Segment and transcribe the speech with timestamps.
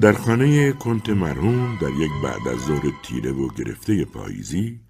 [0.00, 4.80] در خانه کنت مرحوم در یک بعد از ظهر تیره و گرفته پاییزی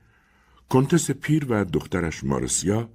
[0.68, 2.91] کنتس پیر و دخترش مارسیا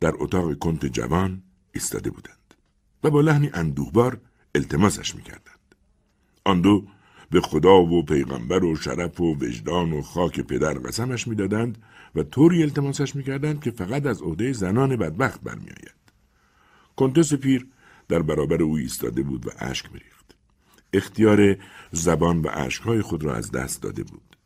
[0.00, 1.42] در اتاق کنت جوان
[1.74, 2.54] ایستاده بودند
[3.04, 4.20] و با لحنی اندوهبار
[4.54, 5.74] التماسش می‌کردند.
[6.44, 6.86] آن دو
[7.30, 11.82] به خدا و پیغمبر و شرف و وجدان و خاک پدر قسمش می‌دادند
[12.14, 16.00] و طوری التماسش می‌کردند که فقط از عهده زنان بدبخت برمیآید.
[16.96, 17.66] کنتس پیر
[18.08, 20.19] در برابر او ایستاده بود و اشک میریخت.
[20.92, 21.56] اختیار
[21.92, 24.36] زبان و اشکهای خود را از دست داده بود.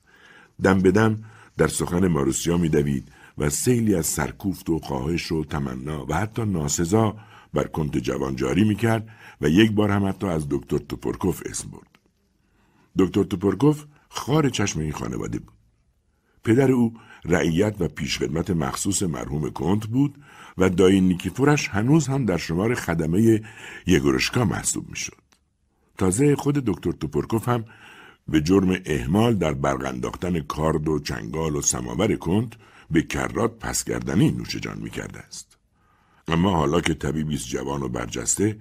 [0.62, 1.25] دم به دم
[1.57, 7.17] در سخن ماروسیا میدوید و سیلی از سرکوفت و خواهش و تمنا و حتی ناسزا
[7.55, 9.09] بر کنت جوان جاری می‌کرد
[9.41, 11.98] و یک بار هم حتی از دکتر توپرکوف اسم برد.
[12.98, 15.55] دکتر توپرکوف خار چشم این خانواده بود.
[16.45, 20.25] پدر او رعیت و پیشخدمت مخصوص مرحوم کنت بود
[20.59, 23.42] و دایی نیکیفورش هنوز هم در شمار خدمه
[23.87, 25.23] یگورشکا محسوب می‌شد.
[25.98, 27.64] تازه خود دکتر توپرکوف هم
[28.28, 32.53] به جرم اهمال در برغنداختن کارد و چنگال و سماور کنت
[32.91, 35.56] به کرات پسگردنی نوش جان می‌کرده است.
[36.28, 38.56] اما حالا که طبیبی جوان و برجسته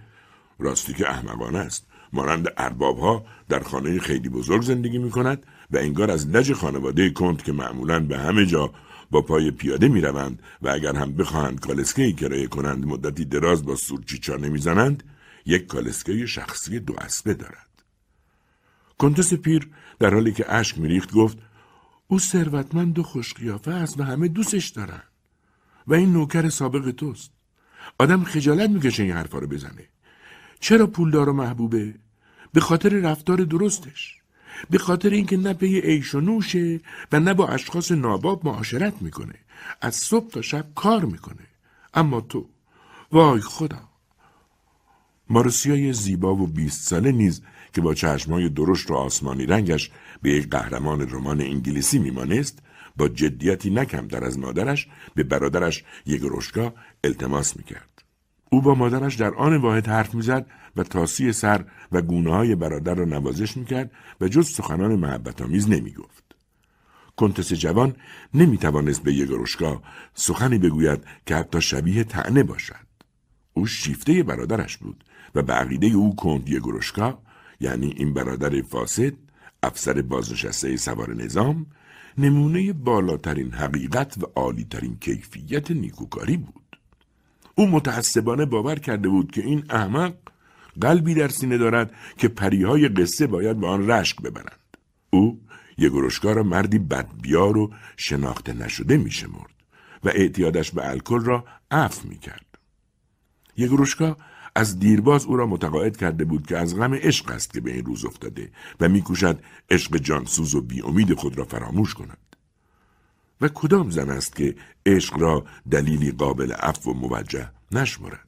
[0.60, 6.12] راستی که احمقانه است مانند اربابها در خانه خیلی بزرگ زندگی می کند و انگار
[6.12, 8.74] از لج خانواده کنت که معمولا به همه جا
[9.12, 13.76] با پای پیاده می روند و اگر هم بخواهند کالسکه کرایه کنند مدتی دراز با
[13.76, 15.04] سورچیچا نمی‌زنند
[15.46, 17.84] یک کالسکه شخصی دو اسبه دارد.
[18.98, 21.38] کنتس پیر در حالی که اشک میریخت گفت
[22.08, 25.04] او ثروتمند و خوشقیافه است و همه دوستش دارن
[25.88, 27.32] و این نوکر سابق توست.
[27.98, 29.88] آدم خجالت می‌کشه این حرفا رو بزنه.
[30.60, 31.96] چرا پولدار و محبوبه؟
[32.54, 34.18] به خاطر رفتار درستش.
[34.70, 39.36] به خاطر اینکه نه پی عیش و نوشه و نه با اشخاص ناباب معاشرت می‌کنه.
[39.82, 41.48] از صبح تا شب کار می‌کنه.
[41.94, 42.50] اما تو
[43.12, 43.90] وای خدا
[45.34, 47.42] مارسیای زیبا و بیست ساله نیز
[47.74, 52.60] که با چشمای درشت و آسمانی رنگش به یک قهرمان رمان انگلیسی میمانست
[52.98, 56.74] با جدیتی نکمتر از مادرش به برادرش یگروشکا
[57.04, 58.04] التماس می‌کرد
[58.52, 60.46] او با مادرش در آن واحد حرف می‌زد
[60.76, 65.70] و تاسی سر و گونه های برادر را نوازش می‌کرد و جز سخنان محبت آمیز
[65.70, 66.24] نمی‌گفت.
[67.16, 67.96] کنتس جوان
[68.34, 69.82] نمی‌توانست به یگروشکا
[70.14, 72.86] سخنی بگوید که حتی شبیه تعنه باشد.
[73.54, 75.04] او شیفته برادرش بود
[75.36, 77.20] و به عقیده او کنت یگروشکا
[77.60, 79.14] یعنی این برادر فاسد
[79.64, 81.66] افسر بازنشسته سوار نظام
[82.18, 86.64] نمونه بالاترین حقیقت و عالیترین کیفیت نیکوکاری بود.
[87.56, 90.14] او متعصبانه باور کرده بود که این احمق
[90.82, 94.78] قلبی در سینه دارد که پریهای قصه باید به آن رشک ببرند.
[95.10, 95.40] او
[95.78, 99.54] یگروشکا را مردی بدبیار و شناخته نشده میشمرد
[100.04, 102.46] و اعتیادش به الکل را عفو می‌کرد.
[103.58, 104.18] یگروشکا
[104.56, 107.86] از دیرباز او را متقاعد کرده بود که از غم عشق است که به این
[107.86, 112.18] روز افتاده و میکوشد عشق جانسوز و بیامید خود را فراموش کند.
[113.42, 114.56] و کدام زن است که
[114.86, 118.28] عشق را دلیلی قابل عفو و موجه نشمرد؟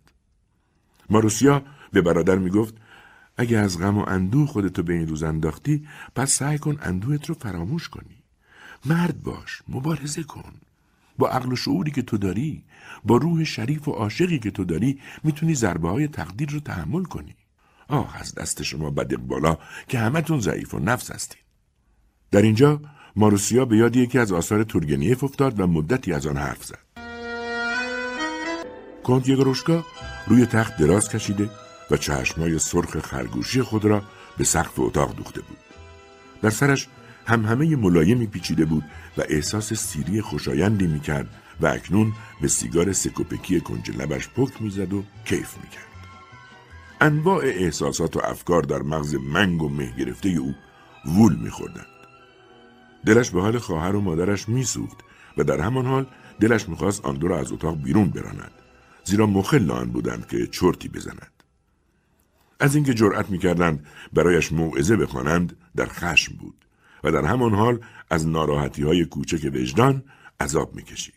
[1.10, 2.74] ماروسیا به برادر می‌گفت
[3.38, 7.36] اگه از غم و اندوه خودتو به این روز انداختی پس سعی کن اندوهت رو
[7.36, 8.24] فراموش کنی.
[8.86, 10.54] مرد باش مبارزه کن.
[11.18, 12.64] با عقل و شعوری که تو داری
[13.06, 17.36] با روح شریف و عاشقی که تو داری می‌تونی ضربه های تقدیر رو تحمل کنی
[17.88, 19.58] آه از دست شما بد اقبالا
[19.88, 21.42] که همتون ضعیف و نفس هستین
[22.32, 22.82] در اینجا
[23.16, 26.80] ماروسیا به یاد یکی از آثار تورگنیف افتاد و مدتی از آن حرف زد.
[29.04, 29.86] کنت یگروشکا
[30.28, 31.50] روی تخت دراز کشیده
[31.92, 34.04] و چشمای سرخ خرگوشی خود را
[34.38, 35.58] به سقف اتاق دوخته بود.
[36.42, 36.88] در سرش
[37.26, 38.84] هم همه ملایمی پیچیده بود
[39.18, 41.30] و احساس سیری خوشایندی می‌کرد
[41.62, 45.86] و اکنون به سیگار سکوپکی کنج لبش پک می‌زد و کیف می‌کرد.
[47.02, 50.56] انواع احساسات و افکار در مغز منگ و مه گرفته او
[51.06, 51.86] وول میخوردند.
[53.06, 54.98] دلش به حال خواهر و مادرش میسوخت
[55.38, 56.06] و در همان حال
[56.40, 58.52] دلش می‌خواست آن دو را از اتاق بیرون براند
[59.04, 61.32] زیرا مخل آن بودند که چرتی بزند
[62.60, 66.66] از اینکه جرأت می‌کردند برایش موعظه بخوانند در خشم بود
[67.04, 67.80] و در همان حال
[68.10, 70.04] از ناراحتی های کوچک وجدان
[70.40, 71.15] عذاب می‌کشید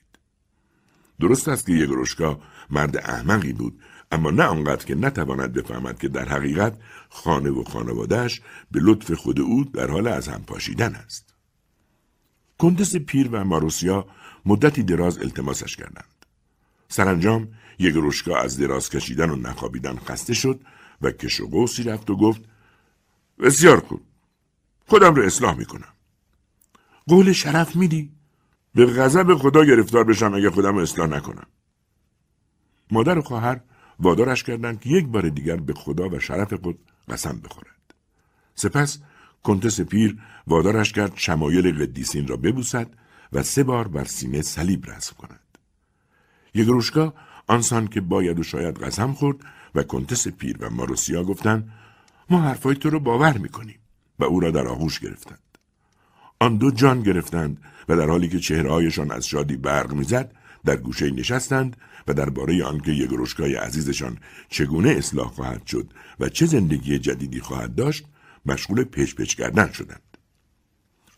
[1.21, 3.81] درست است که یگروشکا مرد احمقی بود
[4.13, 6.79] اما نه آنقدر که نتواند بفهمد که در حقیقت
[7.09, 11.35] خانه و خانوادهش به لطف خود او در حال از هم پاشیدن است
[12.59, 14.07] کندس پیر و ماروسیا
[14.47, 16.05] مدتی دراز التماسش کردند.
[16.89, 17.49] سرانجام
[17.79, 20.61] یک روشکا از دراز کشیدن و نخوابیدن خسته شد
[21.03, 22.41] و کش و قوسی رفت و گفت
[23.39, 24.01] بسیار خوب
[24.87, 25.93] خودم رو اصلاح می‌کنم
[27.07, 28.18] قول شرف میدی؟
[28.79, 31.47] به غضب خدا گرفتار بشم اگه خودم رو اصلاح نکنم
[32.91, 33.61] مادر و خواهر
[34.01, 36.79] وادارش کردند که یک بار دیگر به خدا و شرف خود
[37.09, 37.95] قسم بخورد
[38.55, 38.99] سپس
[39.43, 42.91] کنتس پیر وادارش کرد شمایل قدیسین را ببوسد
[43.33, 45.59] و سه بار بر سینه صلیب رسم کند.
[46.55, 47.15] یگروشکا
[47.47, 49.37] آنسان که باید و شاید قسم خورد
[49.75, 51.73] و کنتس پیر و ماروسیا گفتند
[52.31, 53.79] ما حرفای تو رو باور می‌کنیم
[54.19, 55.59] و او را در آغوش گرفتند.
[56.41, 60.33] آن دو جان گرفتند و در حالی که چهرههایشان از شادی برق می‌زد
[60.65, 61.77] در گوشه نشستند
[62.09, 64.19] و درباره آنکه یگروشکای عزیزشان
[64.49, 68.05] چگونه اصلاح خواهد شد و چه زندگی جدیدی خواهد داشت
[68.47, 70.19] مشغول پیش پیش کردن شدند.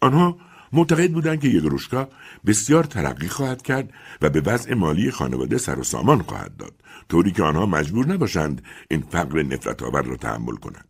[0.00, 0.38] آنها
[0.72, 2.08] معتقد بودند که یگروشکا
[2.46, 6.74] بسیار ترقی خواهد کرد و به وضع مالی خانواده سر و سامان خواهد داد
[7.08, 10.88] طوری که آنها مجبور نباشند این فقر نفرت آور را تحمل کنند.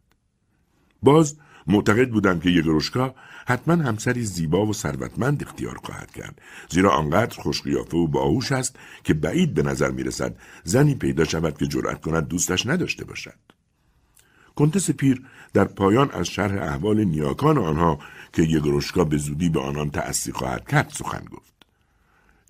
[1.03, 1.37] باز
[1.71, 3.15] معتقد بودند که یگروشکا
[3.47, 6.41] حتما همسری زیبا و ثروتمند اختیار خواهد کرد.
[6.71, 11.67] زیرا آنقدر خوشقیافه و باهوش است که بعید به نظر می‌رسد زنی پیدا شود که
[11.67, 13.39] جرأت کند دوستش نداشته باشد.
[14.57, 15.23] کنتس پیر
[15.53, 17.99] در پایان از شرح احوال نیاکان آنها
[18.33, 21.53] که یگروشکا به زودی به آنان تأثیر خواهد کرد سخن گفت.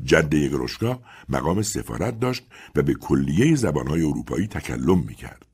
[0.04, 2.42] جد یگروشکا مقام سفارت داشت
[2.74, 5.49] و به کلیه زبانهای اروپایی تکلم می‌کرد.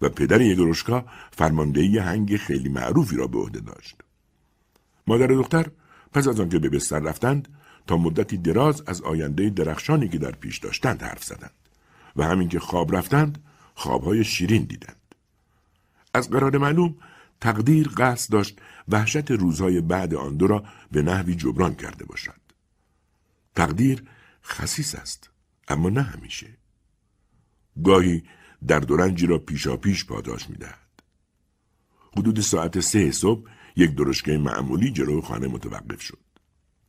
[0.00, 3.96] و پدر یگروشکا فرماندهی هنگ خیلی معروفی را به عهده داشت.
[5.06, 5.70] مادر دختر
[6.12, 7.48] پس از آنکه به بستر رفتند
[7.86, 11.54] تا مدتی دراز از آینده درخشانی که در پیش داشتند حرف زدند
[12.16, 15.14] و همین که خواب رفتند خوابهای شیرین دیدند.
[16.14, 16.96] از قرار معلوم
[17.40, 18.58] تقدیر قصد داشت
[18.88, 22.40] وحشت روزهای بعد آن دو را به نحوی جبران کرده باشد.
[23.56, 24.02] تقدیر
[24.44, 25.30] خسیس است
[25.68, 26.46] اما نه همیشه.
[27.84, 28.22] گاهی
[28.66, 30.88] در دورنجی را پیشا پیش پاداش می‌دهد.
[32.16, 36.18] حدود ساعت سه صبح یک درشکه معمولی جلو خانه متوقف شد.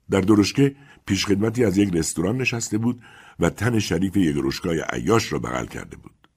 [0.09, 0.75] در درشکه
[1.05, 3.01] پیشخدمتی از یک رستوران نشسته بود
[3.39, 6.27] و تن شریف یک رشکای عیاش را بغل کرده بود.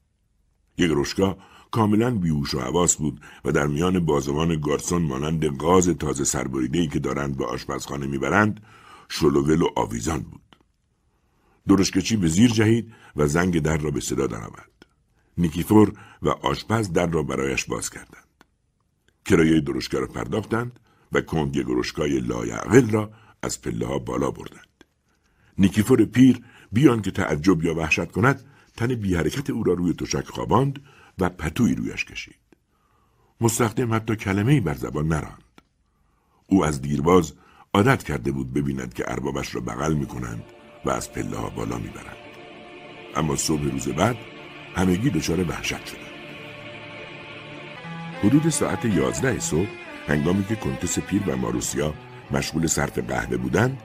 [0.79, 1.39] یک رشکا
[1.71, 6.99] کاملا بیهوش و حواس بود و در میان بازوان گارسون مانند گاز تازه سربریدهی که
[6.99, 8.61] دارند به آشپزخانه می‌برند
[9.09, 10.57] شلوول و آویزان بود.
[11.69, 14.72] درشکچی به زیر جهید و زنگ در را به صدا درآورد.
[15.39, 15.93] نیکیفور
[16.23, 18.45] و آشپز در را برایش باز کردند.
[19.25, 20.81] کرایه درشکه را پرداختند
[21.13, 23.11] و کنگ گروشکای لایعقل را
[23.43, 24.85] از پله ها بالا بردند.
[25.59, 28.45] نیکیفور پیر بی آنکه تعجب یا وحشت کند
[28.77, 30.83] تن بی حرکت او را روی تشک خواباند
[31.19, 32.35] و پتویی رویش کشید.
[33.41, 35.63] مستخدم حتی کلمه‌ای بر زبان نراند.
[36.47, 37.33] او از دیرباز
[37.75, 40.45] عادت کرده بود ببیند که اربابش را بغل می کنند
[40.85, 42.17] و از پله ها بالا می برند.
[43.17, 44.17] اما صبح روز بعد
[44.75, 46.13] همگی دچار وحشت شدند
[48.23, 49.69] حدود ساعت یازده صبح
[50.07, 51.95] هنگامی که کنتس پیر و ماروسیا
[52.31, 53.79] مشغول صرف قهوه بودند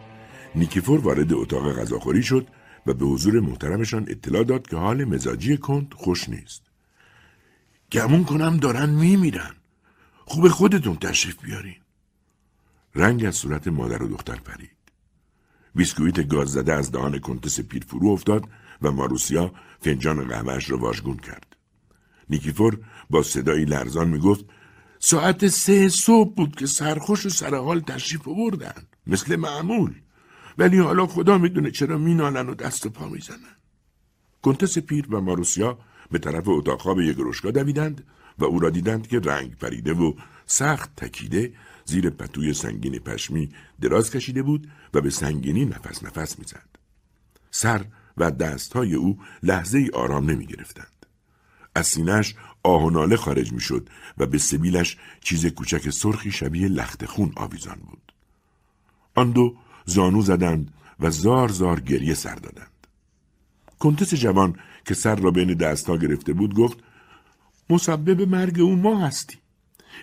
[0.56, 2.48] نیکیفور وارد اتاق غذاخوری شد
[2.88, 6.62] و به حضور محترمشان اطلاع داد که حال مزاجی کنت خوش نیست.
[7.92, 9.56] گمون کنم دارن میمیرن.
[10.26, 11.76] خوب خودتون تشریف بیارین.
[12.96, 14.78] رنگ از صورت مادر و دختر پرید.
[15.76, 18.44] بیسکویت گاز زده از دهان کنتس پیر فرو افتاد
[18.82, 19.52] و ماروسیا
[19.82, 21.56] فنجان قهوهش را واژگون کرد.
[22.30, 22.80] نیکیفور
[23.10, 24.46] با صدایی لرزان می‌گفت
[25.00, 29.94] ساعت سه صبح بود که سرخوش و سرحال تشریف آوردن مثل معمول
[30.58, 33.58] ولی حالا خدا می‌دونه چرا مینالن و دست و پا می‌زنن
[34.42, 35.80] کنتس پیر و ماروسیا
[36.12, 38.04] به طرف اتاق خواب یگروشکا دویدند
[38.40, 40.14] و او را دیدند که رنگ پریده و
[40.46, 41.54] سخت تکیده
[41.86, 43.50] زیر پتوی سنگین پشمی
[43.82, 46.70] دراز کشیده بود و به سنگینی نفس نفس می‌زد.
[47.52, 47.86] سر
[48.18, 51.06] و دستهای او لحظه ای آرام نمی گرفتند.
[51.76, 56.68] از سینهش آه و ناله خارج می شد و به سبیلش چیز کوچک سرخی شبیه
[56.68, 58.14] لخت خون آویزان بود.
[59.16, 59.56] آن دو
[59.86, 62.88] زانو زدند و زار زار گریه سر دادند.
[63.80, 64.56] کنتس جوان
[64.86, 66.78] که سر را بین دستها گرفته بود گفت
[67.70, 69.40] مسبب مرگ او ما هستیم.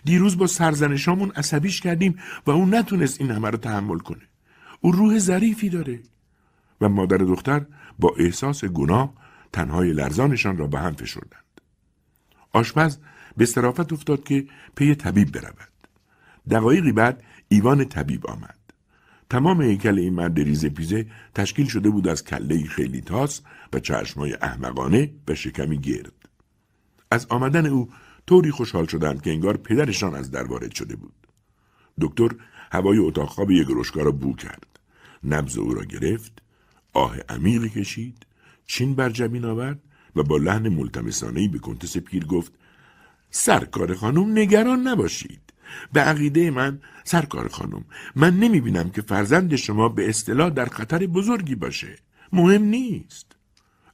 [0.04, 4.22] دیروز با سرزنشامون عصبیش کردیم و او نتونست این همه رو تحمل کنه.
[4.80, 6.00] او روح ظریفی داره.
[6.80, 7.66] و مادر دختر
[7.98, 9.14] با احساس گناه
[9.52, 11.60] تنهای لرزانشان را به هم فشردند.
[12.52, 12.98] آشپز
[13.36, 14.46] به صرافت افتاد که
[14.76, 15.68] پی طبیب برود.
[16.50, 18.58] دقایقی بعد ایوان طبیب آمد.
[19.30, 23.40] تمام هیکل این مرد ریزه پیزه تشکیل شده بود از کله خیلی تاس
[23.72, 26.12] و چشمای احمقانه و شکمی گرد.
[27.10, 27.90] از آمدن او
[28.26, 31.14] طوری خوشحال شدند که انگار پدرشان از در وارد شده بود.
[32.00, 32.28] دکتر
[32.72, 34.80] هوای اتاق خواب یگروشکا را بو کرد.
[35.24, 36.42] نبز او را گرفت
[36.94, 38.26] آه عمیقی کشید
[38.66, 39.78] چین بر جبین آورد
[40.16, 42.52] و با لحن ملتمسانهای به کنتس پیر گفت
[43.30, 45.40] سرکار خانم نگران نباشید.
[45.92, 47.84] به عقیده من سرکار خانم
[48.16, 51.98] من نمی بینم که فرزند شما به اصطلاح در خطر بزرگی باشه.
[52.32, 53.26] مهم نیست.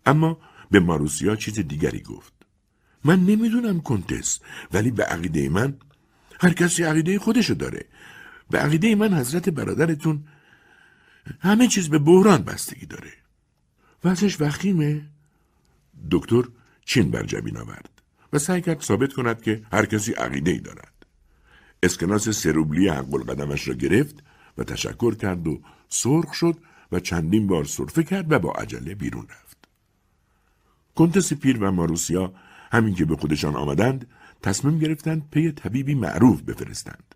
[0.06, 0.38] اما
[0.70, 2.32] به ماروسیا چیز دیگری گفت.
[3.04, 4.40] من نمی‌دونم کنتس
[4.72, 5.74] ولی به عقیده من
[6.40, 7.84] هر کسی عقیده خودشو داره.
[8.50, 10.24] به عقیده من حضرت برادرتون
[11.40, 13.12] همه چیز به بحران بستگی داره.
[14.04, 15.02] وضعش وخیمه.
[16.10, 16.42] دکتر
[16.84, 21.06] چین بر جبین آورد و سعی کرد ثابت کند که هر کسی عقیده ای دارد.
[21.82, 24.22] اسکناس سروبلی حق قدمش را گرفت
[24.58, 26.56] و تشکر کرد و سرخ شد
[26.92, 29.56] و چندین بار صرفه کرد و با عجله بیرون رفت.
[30.94, 32.32] کنتس پیر و ماروسیا
[32.72, 34.06] همین که به خودشان آمدند
[34.42, 37.14] تصمیم گرفتند پی طبیبی معروف بفرستند.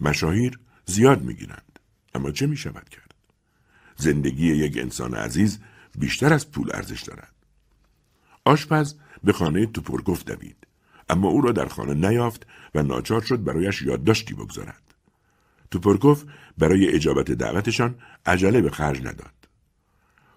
[0.00, 1.78] مشاهیر زیاد می‌گیرند
[2.14, 3.05] اما چه می شود کرد؟
[3.96, 5.58] زندگی یک انسان عزیز
[5.98, 7.32] بیشتر از پول ارزش دارد.
[8.44, 10.66] آشپز به خانه توپورکوف دوید
[11.08, 14.82] اما او را در خانه نیافت و ناچار شد برایش یادداشتی بگذارد.
[15.70, 16.24] توپورکوف
[16.58, 17.94] برای اجابت دعوتشان
[18.26, 19.34] عجله به خرج نداد.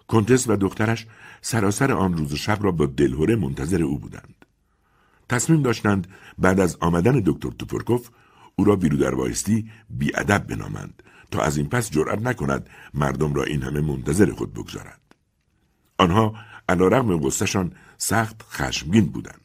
[0.08, 1.06] کنتس و دخترش
[1.40, 4.34] سراسر آن روز و شب را با دلهوره منتظر او بودند.
[5.28, 6.06] تصمیم داشتند
[6.38, 8.08] بعد از آمدن دکتر توپورکوف
[8.56, 13.44] او را بیرو در وایستی بیادب بنامند تا از این پس جرأت نکند مردم را
[13.44, 15.00] این همه منتظر خود بگذارد
[15.98, 16.34] آنها
[16.68, 19.40] علیرغم غصهشان سخت خشمگین بودند.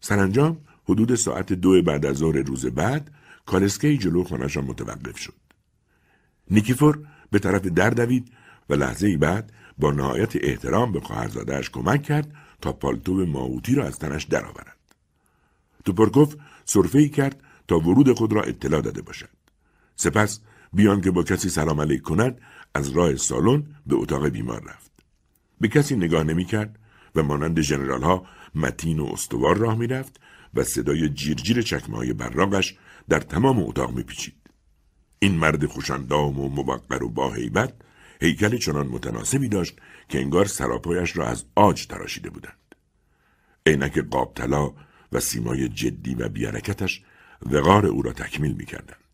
[0.00, 3.10] سرانجام حدود ساعت دو بعد از ظهر روز بعد
[3.46, 5.34] کالسکی جلو خانهشان متوقف شد.
[6.50, 6.98] نیکیفور
[7.30, 8.32] به طرف در دوید
[8.70, 13.98] و لحظه بعد با نهایت احترام به خواهرزادهاش کمک کرد تا پالتو ماوتی را از
[13.98, 14.76] تنش درآورد.
[15.84, 19.28] توپرکوف صرفه ای کرد تا ورود خود را اطلاع داده باشد.
[19.96, 20.40] سپس
[20.72, 22.40] بیان که با کسی سلام علیک کند
[22.74, 24.90] از راه سالن به اتاق بیمار رفت
[25.60, 26.78] به کسی نگاه نمی کرد
[27.14, 30.20] و مانند جنرال ها متین و استوار راه می رفت
[30.54, 32.76] و صدای جیرجیر چکمه های براغش
[33.08, 34.34] در تمام اتاق می پیچید.
[35.18, 37.74] این مرد خوشندام و موقر و با حیبت
[38.20, 42.74] هیکل چنان متناسبی داشت که انگار سراپایش را از آج تراشیده بودند.
[43.66, 44.38] عینک قاب
[45.12, 47.02] و سیمای جدی و بیارکتش
[47.42, 49.05] وقار او را تکمیل می کردند.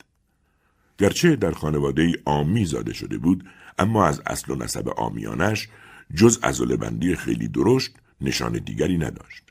[1.03, 3.45] گرچه در خانواده آمی زاده شده بود
[3.79, 5.69] اما از اصل و نسب آمیانش
[6.15, 9.43] جز ازوله بندی خیلی درشت نشان دیگری نداشت.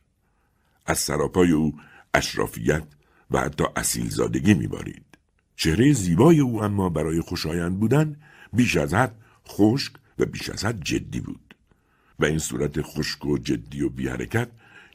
[0.86, 1.76] از سراپای او
[2.14, 2.84] اشرافیت
[3.32, 5.06] و حتی اصیل زادگی میبارید.
[5.56, 8.16] چهره زیبای او اما برای خوشایند بودن
[8.54, 9.16] بیش از حد
[9.48, 11.56] خشک و بیش از حد جدی بود
[12.20, 14.48] و این صورت خشک و جدی و بی حرکت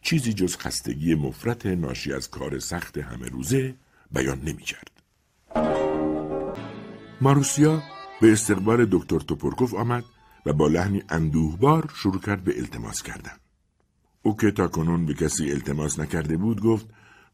[0.03, 3.75] چیزی جز خستگی مفرت ناشی از کار سخت همه روزه
[4.13, 4.91] بیان نمی کرد.
[7.20, 7.82] ماروسیا
[8.20, 10.04] به استقبال دکتر توپورکوف آمد
[10.46, 13.37] و با لحنی اندوهبار شروع کرد به التماس کردن.
[14.23, 16.87] او که تا کنون به کسی التماس نکرده بود گفت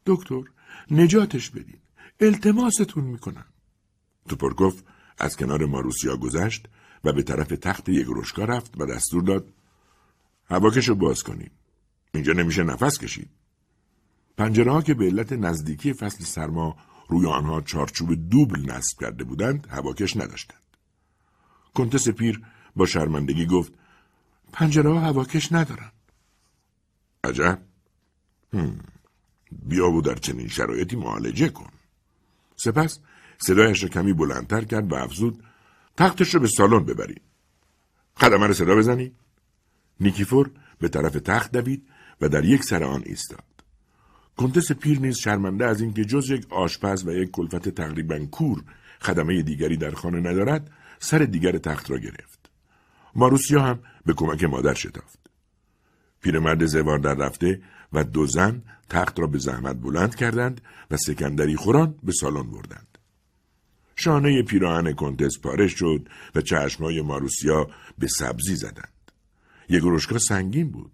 [0.07, 0.43] دکتر
[0.91, 1.79] نجاتش بدین.
[2.21, 3.45] التماستون می‌کنم.
[4.29, 4.83] توپورکوف
[5.19, 6.69] از کنار ماروسیا گذشت
[7.05, 9.53] و به طرف تخت یک روشکا رفت و دستور داد
[10.45, 11.51] هواکش رو باز کنیم
[12.15, 13.31] اینجا نمیشه نفس کشید.
[14.37, 16.77] پنجره که به علت نزدیکی فصل سرما
[17.09, 20.63] روی آنها چارچوب دوبل نصب کرده بودند هواکش نداشتند.
[21.75, 22.43] کنتس پیر
[22.77, 23.73] با شرمندگی گفت
[24.53, 25.93] پنجره ها هواکش ندارن
[27.25, 27.63] عجب.
[29.53, 31.71] بیا و در چنین شرایطی معالجه کن.
[32.57, 32.99] سپس
[33.39, 35.45] صدایش را کمی بلندتر کرد و افزود
[35.97, 37.23] تختش رو به سالن ببرید
[38.17, 39.13] خدمه رو صدا بزنی.
[40.01, 41.89] نیکیفور به طرف تخت دوید
[42.21, 43.52] و در یک سر آن ایستاد.
[44.37, 48.63] کنتس پیر نیز شرمنده از اینکه جز یک آشپز و یک کلفت تقریبا کور
[49.01, 52.51] خدمه دیگری در خانه ندارد سر دیگر تخت را گرفت.
[53.15, 55.19] ماروسیا هم به کمک مادر شتافت.
[56.21, 57.63] پیرمرد زوار در رفته
[57.93, 60.61] و دو زن تخت را به زحمت بلند کردند
[60.91, 62.99] و سکندری خوران به سالن بردند.
[63.97, 68.93] شانه پیراهن کنتس پارش شد و چشمهای ماروسیا به سبزی زدند.
[69.69, 70.93] یک روشکا سنگین بود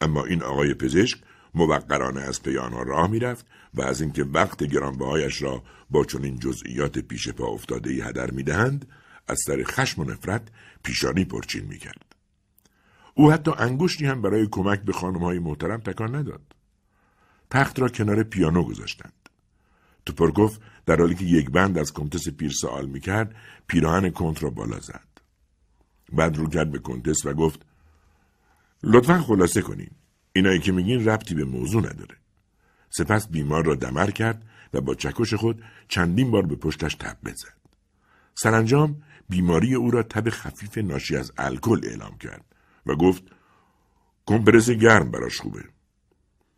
[0.00, 1.18] اما این آقای پزشک
[1.56, 6.98] موقرانه از پی آنها راه می‌رفت و از اینکه وقت گرانبهایش را با چنین جزئیات
[6.98, 8.88] پیش پا افتاده ای هدر می‌دهند
[9.28, 10.42] از سر خشم و نفرت
[10.82, 12.14] پیشانی پرچین می‌کرد.
[13.14, 16.42] او حتی انگشتی هم برای کمک به های محترم تکان نداد.
[17.50, 19.12] تخت را کنار پیانو گذاشتند.
[20.06, 23.34] توپرگوف در حالی که یک بند از کنتس پیر سوال می‌کرد
[23.66, 25.08] پیراهن کنت را بالا زد.
[26.12, 27.60] بعد رو کرد به کنتس و گفت
[28.82, 29.90] لطفا خلاصه کنین.
[30.36, 32.16] اینایی که میگین ربطی به موضوع نداره.
[32.90, 34.42] سپس بیمار را دمر کرد
[34.74, 37.56] و با چکش خود چندین بار به پشتش تب بزد.
[38.34, 42.44] سرانجام بیماری او را تب خفیف ناشی از الکل اعلام کرد
[42.86, 43.22] و گفت
[44.26, 45.64] کمپرس گرم براش خوبه.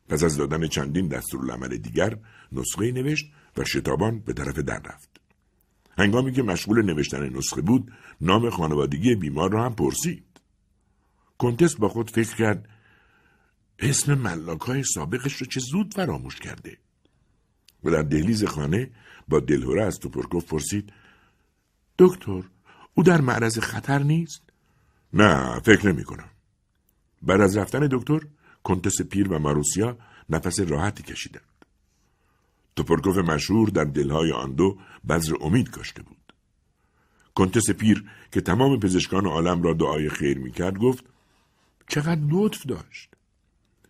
[0.08, 2.18] پس از دادن چندین دستورالعمل دیگر
[2.52, 5.20] نسخه نوشت و شتابان به طرف در رفت.
[5.98, 10.24] هنگامی که مشغول نوشتن نسخه بود نام خانوادگی بیمار را هم پرسید.
[11.38, 12.68] کنتس با خود فکر کرد
[13.78, 16.78] اسم ملاک های سابقش رو چه زود فراموش کرده
[17.84, 18.90] و در دهلیز خانه
[19.28, 20.92] با دلهوره از توپرکوف پرسید
[21.98, 22.42] دکتر
[22.94, 24.42] او در معرض خطر نیست؟
[25.12, 26.30] نه فکر نمی کنم.
[27.22, 28.20] بعد از رفتن دکتر
[28.62, 29.98] کنتس پیر و ماروسیا
[30.30, 31.42] نفس راحتی کشیدند.
[32.76, 36.32] توپرکوف مشهور در دلهای آن دو بذر امید کاشته بود.
[37.34, 41.04] کنتس پیر که تمام پزشکان عالم را دعای خیر می‌کرد گفت
[41.88, 43.16] چقدر لطف داشت.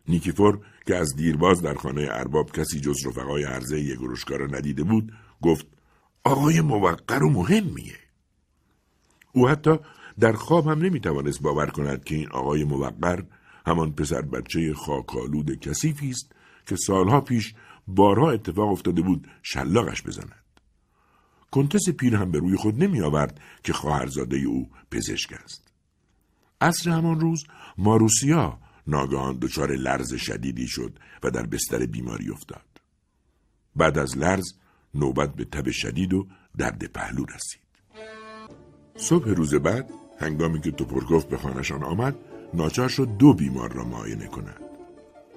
[0.08, 5.12] نیکیفور که از دیرباز در خانه ارباب کسی جز رفقای عرضه یگروشکا را ندیده بود
[5.42, 5.66] گفت
[6.24, 7.98] آقای موقر و مهمیه.
[9.32, 9.78] او حتی
[10.20, 13.22] در خواب هم نمی‌توانست باور کند که این آقای موقر
[13.66, 16.32] همان پسر بچه خاکالود کثیفی است
[16.66, 17.54] که سالها پیش
[17.86, 20.32] بارها اتفاق افتاده بود شلاقش بزند.
[21.50, 25.68] کنتس پیر هم به روی خود نمی آورد که خواهرزاده او پزشک است.
[26.60, 27.44] عصر همان روز
[27.78, 32.80] ماروسیا ناگهان دچار لرز شدیدی شد و در بستر بیماری افتاد.
[33.76, 34.52] بعد از لرز
[34.94, 36.26] نوبت به تب شدید و
[36.58, 37.60] درد پهلو رسید.
[38.96, 42.16] صبح روز بعد هنگامی که توپرگوف به خانهشان آمد
[42.54, 44.60] ناچار شد دو بیمار را معاینه کند.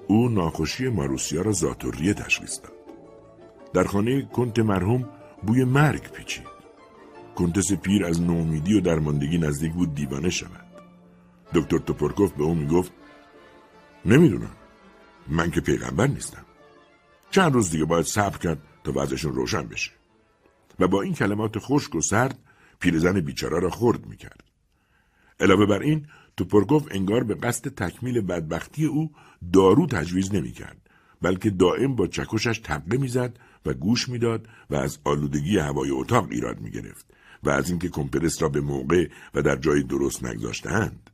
[0.08, 2.72] او ناخوشی ماروسیا را زاتوریه تشخیص داد.
[3.74, 5.08] در خانه کنت مرحوم
[5.46, 6.46] بوی مرگ پیچید.
[7.34, 10.66] کنتس پیر از نومیدی و درماندگی نزدیک بود دیوانه شود.
[11.54, 12.92] دکتر توپرکوف به او می‌گفت
[14.04, 14.56] نمی‌دونم.
[15.28, 16.44] من که پیغمبر نیستم.
[17.30, 19.90] چند روز دیگه باید صبر کرد تا وضعشون روشن بشه.
[20.78, 22.38] و با این کلمات خشک و سرد
[22.80, 24.44] پیرزن بیچاره را خرد می‌کرد.
[25.40, 26.06] علاوه بر این
[26.36, 29.12] توپرکوف انگار به قصد تکمیل بدبختی او
[29.52, 30.90] دارو تجویز نمی‌کرد
[31.22, 36.60] بلکه دائم با چکشش تبله می‌زد و گوش می‌داد و از آلودگی هوای اتاق ایراد
[36.60, 37.06] می‌گرفت
[37.42, 41.10] و از اینکه کمپرس را به موقع و در جای درست نگذاشتهاند.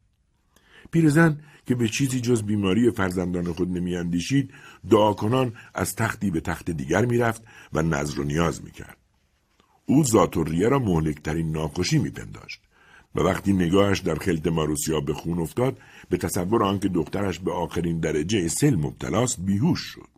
[0.91, 4.51] پیرزن که به چیزی جز بیماری فرزندان خود نمیاندیشید
[4.91, 8.97] دعا کنان از تختی به تخت دیگر می‌رفت و نظر و نیاز می‌کرد.
[9.87, 12.61] او ذات و ریه را مهلکترین ناخوشی میپنداشت
[13.15, 15.79] و وقتی نگاهش در خلط ماروسیا به خون افتاد
[16.09, 20.09] به تصور آنکه دخترش به آخرین درجه سل مبتلاست بیهوش شد.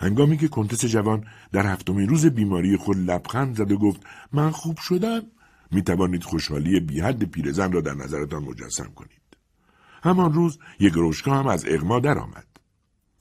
[0.00, 4.00] هنگامی که کنتس جوان در هفتمین روز بیماری خود لبخند زد و گفت
[4.32, 5.22] من خوب شدم؟
[5.70, 9.19] می توانید خوشحالی بیحد پیرزن را در نظرتان مجسم کنید.
[10.02, 12.46] همان روز یک روشکا هم از اغما درآمد.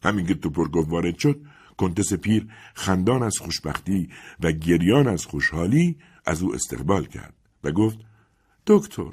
[0.04, 1.42] همین که توپرگوف وارد شد
[1.78, 8.00] کنتس پیر خندان از خوشبختی و گریان از خوشحالی از او استقبال کرد و گفت
[8.68, 9.12] دکتر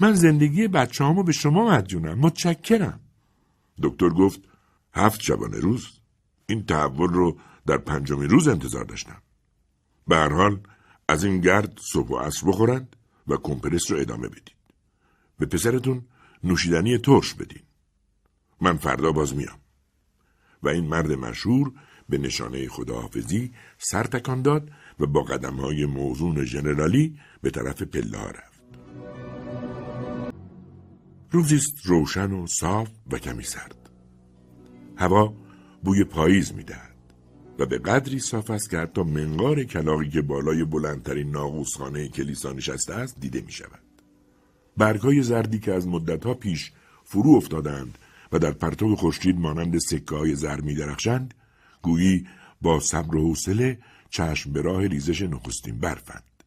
[0.00, 3.00] من زندگی بچه به شما مدیونم متشکرم.
[3.82, 4.40] دکتر گفت
[4.94, 6.00] هفت شبانه روز
[6.46, 9.22] این تحول رو در پنجمین روز انتظار داشتم.
[10.08, 10.60] به هر حال
[11.08, 12.96] از این گرد صبح و عصر بخورند
[13.26, 14.54] و کمپرس رو ادامه بدید.
[15.38, 16.02] به پسرتون
[16.44, 17.62] نوشیدنی ترش بدین.
[18.60, 19.58] من فردا باز میام.
[20.62, 21.72] و این مرد مشهور
[22.08, 28.18] به نشانه خداحافظی سر تکان داد و با قدم های موزون ژنرالی به طرف پله
[28.18, 28.62] ها رفت.
[31.30, 33.90] روزیست روشن و صاف و کمی سرد.
[34.96, 35.34] هوا
[35.84, 36.94] بوی پاییز می‌دهد
[37.58, 42.94] و به قدری صاف است که حتی منقار کلاقی که بالای بلندترین ناقوسخانه کلیسا نشسته
[42.94, 43.83] است دیده می شود.
[44.76, 46.72] برگهای زردی که از مدتها پیش
[47.04, 47.98] فرو افتادند
[48.32, 51.34] و در پرتو خورشید مانند سکه های زر می درخشند
[51.82, 52.26] گویی
[52.62, 53.78] با صبر و حوصله
[54.10, 56.44] چشم به راه ریزش نخستین برفند.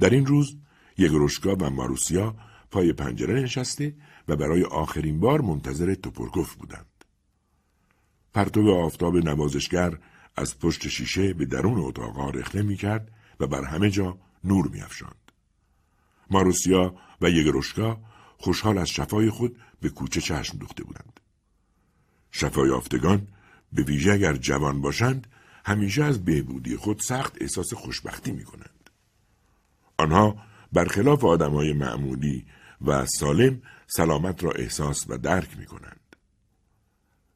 [0.00, 0.56] در این روز
[0.98, 2.36] یگروشکا و ماروسیا
[2.70, 3.94] پای پنجره نشسته
[4.28, 7.04] و برای آخرین بار منتظر توپرکوف بودند.
[8.34, 9.98] پرتو آفتاب نوازشگر
[10.36, 14.80] از پشت شیشه به درون اتاقها رخنه می کرد و بر همه جا نور می
[14.80, 15.25] افشاند.
[16.30, 18.00] ماروسیا و یگروشکا
[18.38, 21.20] خوشحال از شفای خود به کوچه چشم دوخته بودند.
[22.30, 23.28] شفای آفتگان
[23.72, 25.26] به ویژه اگر جوان باشند
[25.64, 28.90] همیشه از بهبودی خود سخت احساس خوشبختی می کنند.
[29.98, 30.36] آنها
[30.72, 32.46] برخلاف های معمولی
[32.86, 36.16] و سالم سلامت را احساس و درک می کنند.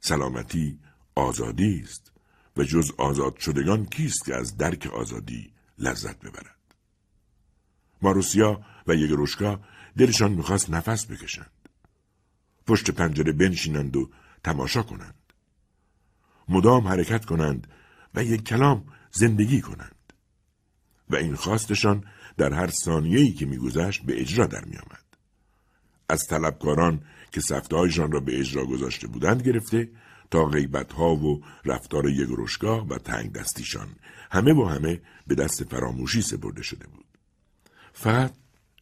[0.00, 0.78] سلامتی
[1.14, 2.12] آزادی است
[2.56, 6.59] و جز آزاد شدگان کیست که از درک آزادی لذت ببرد.
[8.02, 9.60] ماروسیا و یگروشکا
[9.98, 11.50] دلشان می‌خواست نفس بکشند.
[12.66, 14.10] پشت پنجره بنشینند و
[14.44, 15.14] تماشا کنند.
[16.48, 17.66] مدام حرکت کنند
[18.14, 20.12] و یک کلام زندگی کنند.
[21.10, 22.04] و این خواستشان
[22.36, 25.04] در هر ثانیه‌ای که میگذشت به اجرا در میآمد.
[26.08, 29.90] از طلبکاران که سفتهایشان را به اجرا گذاشته بودند گرفته
[30.30, 33.88] تا غیبتها و رفتار یگروشگاه و تنگ دستیشان
[34.30, 37.09] همه با همه به دست فراموشی سپرده شده بود.
[38.00, 38.32] فقط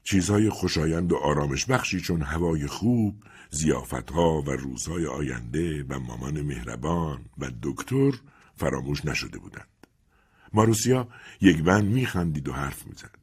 [0.04, 7.24] چیزهای خوشایند و آرامش بخشی چون هوای خوب، زیافتها و روزهای آینده و مامان مهربان
[7.38, 8.12] و دکتر
[8.57, 9.87] فراموش نشده بودند.
[10.52, 11.09] ماروسیا
[11.40, 13.18] یک بند میخندید و حرف می‌زد.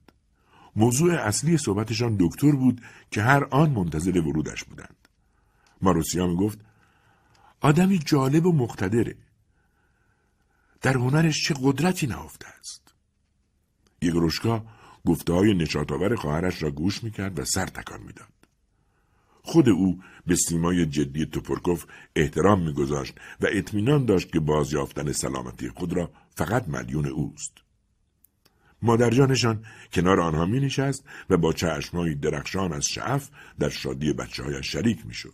[0.75, 2.81] موضوع اصلی صحبتشان دکتر بود
[3.12, 5.08] که هر آن منتظر ورودش بودند.
[5.81, 6.60] ماروسیا می گفت
[7.62, 9.15] آدمی جالب و مقتدره.
[10.81, 12.93] در هنرش چه قدرتی نهفته است.
[14.01, 14.65] یگروشکا
[15.06, 15.65] گفته های
[16.15, 18.28] خواهرش را گوش می‌کرد و سر تکان می‌داد.
[19.41, 25.94] خود او به سیمای جدی توپرکوف احترام میگذاشت و اطمینان داشت که بازیافتن سلامتی خود
[25.94, 27.54] را فقط مدیون اوست.
[28.82, 34.63] مادرجانشان کنار آنها می نشست و با چشمهایی درخشان از شعف در شادی بچه های
[34.63, 35.34] شریک می شد.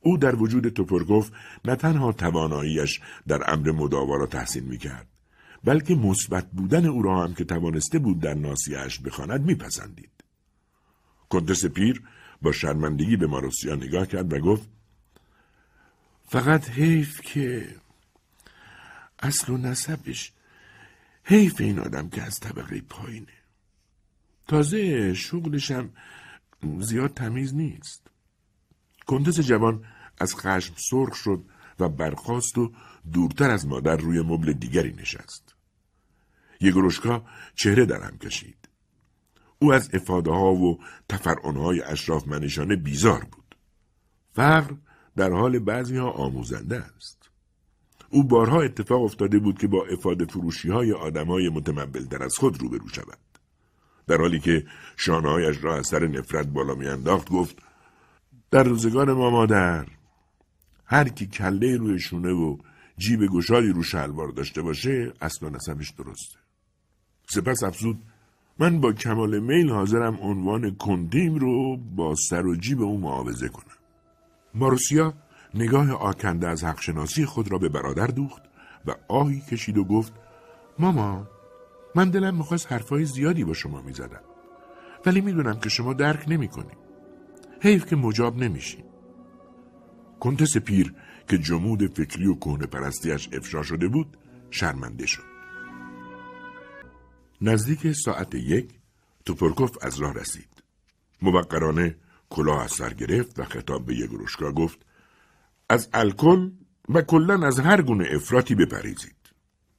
[0.00, 1.30] او در وجود توپرگوف
[1.64, 5.09] نه تنها تواناییش در امر مداوا را تحسین می کرد
[5.64, 10.10] بلکه مثبت بودن او را هم که توانسته بود در ناسیهاش بخواند میپسندید.
[11.28, 12.02] کنتس پیر
[12.42, 14.68] با شرمندگی به ماروسیا نگاه کرد و گفت
[16.28, 17.74] فقط حیف که
[19.18, 20.32] اصل و نسبش
[21.24, 23.26] حیف این آدم که از طبقه پایینه
[24.48, 25.90] تازه شغلشم
[26.80, 28.06] زیاد تمیز نیست
[29.06, 29.84] کنتس جوان
[30.18, 31.44] از خشم سرخ شد
[31.80, 32.72] و برخاست و
[33.12, 35.49] دورتر از مادر روی مبل دیگری نشست.
[36.60, 38.68] یگروشکا چهره درهم کشید.
[39.58, 43.56] او از افاده ها و تفرعن اشراف منشانه بیزار بود.
[44.32, 44.74] فقر
[45.16, 47.30] در حال بعضی ها آموزنده است.
[48.10, 52.60] او بارها اتفاق افتاده بود که با افاده فروشی های آدم های متمبل از خود
[52.60, 53.18] روبرو شود.
[54.06, 57.56] در حالی که شانههایش را از سر نفرت بالا میانداخت گفت
[58.50, 59.86] در روزگار ما مادر
[60.84, 62.56] هر کی کله روی شونه و
[62.98, 66.39] جیب گشادی رو شلوار داشته باشه اصلا نسبش درسته
[67.30, 67.98] سپس افزود
[68.58, 73.76] من با کمال میل حاضرم عنوان کندیم رو با سر و جیب او معاوضه کنم.
[74.54, 75.14] ماروسیا
[75.54, 78.42] نگاه آکنده از حقشناسی خود را به برادر دوخت
[78.86, 80.12] و آهی کشید و گفت
[80.78, 81.28] ماما
[81.94, 84.20] من دلم می‌خواست حرفای زیادی با شما می‌زدم
[85.06, 86.78] ولی می‌دونم که شما درک نمی‌کنید
[87.60, 88.84] حیف که مجاب نمیشین
[90.20, 90.94] کنتس پیر
[91.28, 94.16] که جمود فکری و کهنه پرستیش افشا شده بود
[94.50, 95.29] شرمنده شد.
[97.40, 98.68] نزدیک ساعت یک
[99.24, 100.62] توپرکوف از راه رسید.
[101.22, 101.96] موقرانه
[102.30, 104.86] کلاه از سر گرفت و خطاب به یگروشکا گفت
[105.68, 106.50] از الکل
[106.88, 109.16] و کلا از هر گونه افراطی بپریزید.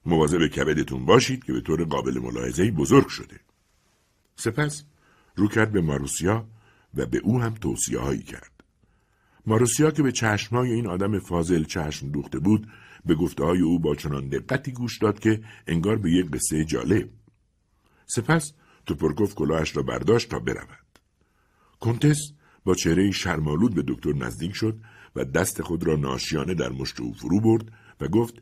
[0.05, 3.39] مواظب کبدتون باشید که به طور قابل ملاحظه بزرگ شده.
[4.35, 4.83] سپس
[5.35, 6.47] رو کرد به ماروسیا
[6.93, 8.51] و به او هم توصیه هایی کرد.
[9.45, 12.67] ماروسیا که به چشمهای این آدم فاضل چشم دوخته بود
[13.05, 17.09] به گفته های او با چنان دقتی گوش داد که انگار به یک قصه جالب
[18.15, 18.53] سپس
[18.85, 20.99] توپرکوف کلاهش را برداشت تا برود
[21.79, 22.17] کنتس
[22.63, 24.79] با چهره شرمالود به دکتر نزدیک شد
[25.15, 27.71] و دست خود را ناشیانه در مشت او فرو برد
[28.01, 28.33] و گفت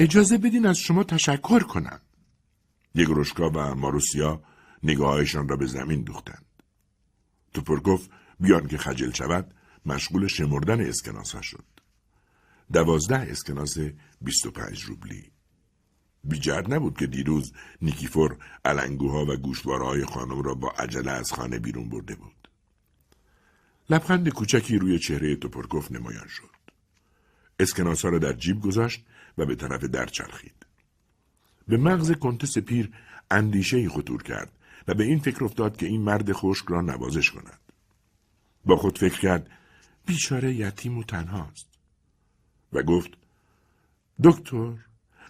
[0.00, 2.00] اجازه بدین از شما تشکر کنم
[2.94, 4.42] یگروشکا و ماروسیا
[4.82, 6.44] نگاهشان را به زمین دوختند
[7.54, 8.08] توپرکوف
[8.40, 9.54] بیان که خجل شود
[9.86, 11.64] مشغول شمردن اسکناس ها شد.
[12.72, 13.78] دوازده اسکناس
[14.20, 15.30] بیست و پنج روبلی.
[16.24, 21.88] بیجرد نبود که دیروز نیکیفور علنگوها و گوشوارهای خانم را با عجله از خانه بیرون
[21.88, 22.48] برده بود.
[23.90, 26.50] لبخند کوچکی روی چهره توپرکوف نمایان شد.
[27.60, 29.04] اسکناس ها را در جیب گذاشت
[29.38, 30.66] و به طرف در چرخید.
[31.68, 32.92] به مغز کنتس پیر
[33.30, 34.52] اندیشه خطور کرد
[34.88, 37.60] و به این فکر افتاد که این مرد خشک را نوازش کند.
[38.64, 39.50] با خود فکر کرد
[40.06, 41.68] بیچاره یتیم و تنهاست
[42.72, 43.10] و گفت
[44.24, 44.72] دکتر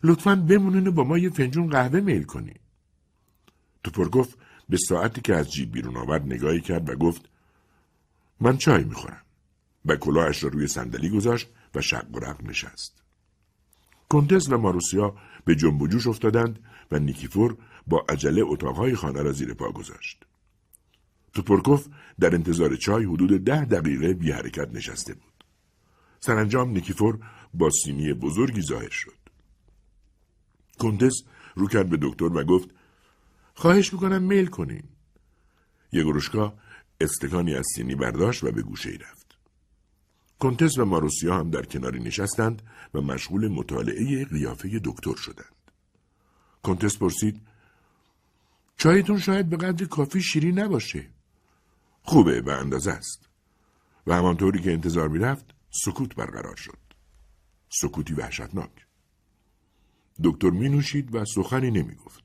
[0.02, 2.54] لطفا بمونین با ما یه فنجون قهوه میل کنی
[3.84, 4.38] توپر گفت
[4.68, 7.28] به ساعتی که از جیب بیرون آورد نگاهی کرد و گفت
[8.40, 9.22] من چای می‌خورم
[9.84, 13.02] و کلاهش را روی صندلی گذاشت و شق و رق نشست
[14.08, 16.58] کنتس و ماروسیا به جنب و جوش افتادند
[16.92, 20.24] و نیکیفور با عجله اتاقهای خانه را زیر پا گذاشت
[21.34, 21.86] توپرکوف
[22.20, 25.44] در انتظار چای حدود ده دقیقه بی حرکت نشسته بود.
[26.20, 27.18] سرانجام نیکیفور
[27.54, 29.21] با سینی بزرگی ظاهر شد.
[30.82, 31.22] کنتس
[31.54, 32.68] رو کرد به دکتر و گفت
[33.54, 34.84] خواهش می‌کنم میل کنین.
[35.92, 36.54] یگروشکا
[37.00, 39.26] استکانی از سینی برداشت و به گوشه ای رفت.
[40.38, 42.62] کنتس و ماروسیا هم در کناری نشستند
[42.94, 45.72] و مشغول مطالعه قیافه دکتر شدند.
[46.62, 47.40] کنتس پرسید
[48.76, 51.06] چایتون شاید به قدر کافی شیرین نباشه.
[52.02, 53.28] خوبه به اندازه است
[54.06, 56.78] و همانطوری که انتظار می‌رفت سکوت برقرار شد
[57.68, 58.86] سکوتی وحشتناک
[60.24, 62.24] دکتر می نوشید و سخنی نمی گفت.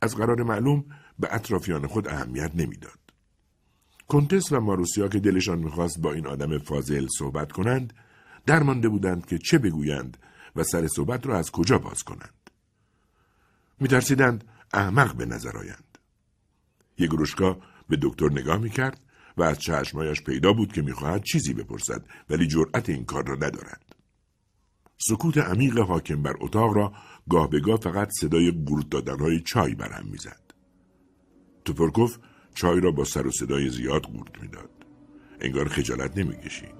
[0.00, 0.84] از قرار معلوم
[1.18, 2.98] به اطرافیان خود اهمیت نمی‌داد.
[4.08, 7.92] کنتس و ماروسیا که دلشان می‌خواست با این آدم فاضل صحبت کنند
[8.46, 10.16] درمانده بودند که چه بگویند
[10.56, 12.50] و سر صحبت را از کجا باز کنند.
[13.80, 15.98] میترسیدند احمق به نظر آیند.
[16.98, 19.00] یگروشکا به دکتر نگاه می‌کرد
[19.36, 23.87] و از چشمایش پیدا بود که می‌خواهد چیزی بپرسد ولی جرأت این کار را ندارد.
[24.98, 26.92] سکوت عمیق حاکم بر اتاق را
[27.30, 30.54] گاه به گاه فقط صدای قورت دادنهای چای برهم می‌زد.
[31.64, 32.18] توپرکوف
[32.54, 34.70] چای را با سر و صدای زیاد قورت می‌داد.
[35.40, 36.74] انگار خجالت نمی‌کشید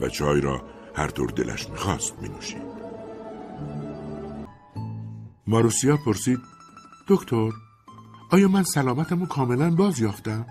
[0.00, 0.62] و چای را
[0.94, 2.74] هر طور دلش می‌خواست مینوشید.
[5.46, 6.40] ماروسیا پرسید
[7.08, 7.50] دکتر
[8.30, 10.46] آیا من سلامتمو کاملا باز یافتم؟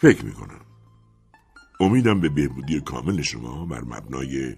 [0.00, 0.60] فکر می‌کنم.
[1.80, 4.56] امیدم به بهبودی کامل شما بر مبنای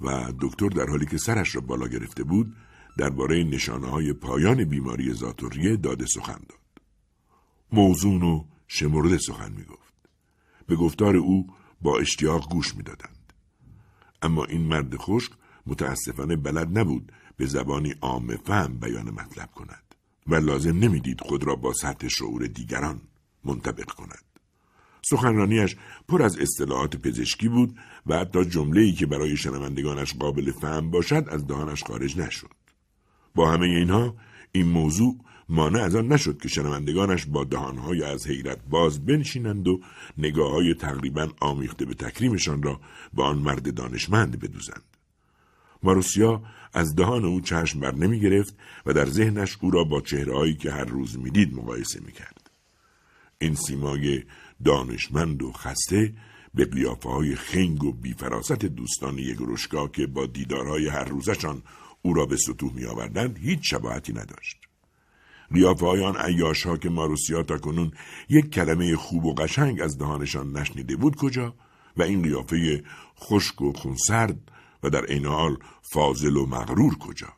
[0.00, 2.56] و دکتر در حالی که سرش را بالا گرفته بود
[2.98, 6.58] درباره نشانه های پایان بیماری زاتوریه داده سخن داد.
[7.72, 9.94] موزون و شمرده سخن می گفت.
[10.66, 11.46] به گفتار او
[11.82, 13.32] با اشتیاق گوش می دادند.
[14.22, 15.32] اما این مرد خشک
[15.66, 19.94] متاسفانه بلد نبود به زبانی عام فهم بیان مطلب کند
[20.26, 23.00] و لازم نمی‌دید خود را با سطح شعور دیگران
[23.44, 24.24] منطبق کند.
[25.10, 25.76] سخنرانیش
[26.08, 31.24] پر از اصطلاحات پزشکی بود و حتی جمله ای که برای شنوندگانش قابل فهم باشد
[31.30, 32.50] از دهانش خارج نشد.
[33.34, 34.14] با همه اینها
[34.52, 35.16] این موضوع
[35.48, 39.80] مانع از آن نشد که شنوندگانش با دهانهای از حیرت باز بنشینند و
[40.18, 42.80] نگاه های تقریبا آمیخته به تکریمشان را
[43.14, 44.82] به آن مرد دانشمند بدوزند.
[45.82, 46.42] ماروسیا
[46.72, 50.70] از دهان او چشم بر نمی گرفت و در ذهنش او را با چهرههایی که
[50.70, 52.50] هر روز می‌دید مقایسه می کرد.
[53.38, 54.22] این سیمای
[54.64, 56.14] دانشمند و خسته
[56.54, 61.62] به قیافه های خنگ و بیفراست دوستان یگروشکا که با دیدارهای هر روزشان
[62.02, 64.56] او را به سطوح می آوردند هیچ شباهتی نداشت.
[65.54, 67.92] قیافه های آن عیاش ها که ماروسیا تا کنون
[68.28, 71.54] یک کلمه خوب و قشنگ از دهانشان نشنیده بود کجا؟
[71.96, 72.84] و این قیافه
[73.20, 75.58] خشک و خونسرد و در عین حال
[75.92, 77.32] فاضل و مغرور کجا؟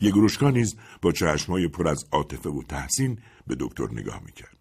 [0.00, 4.55] یگروشکا نیز با چشمهای پر از عاطفه و تحسین به دکتر نگاه می‌کرد.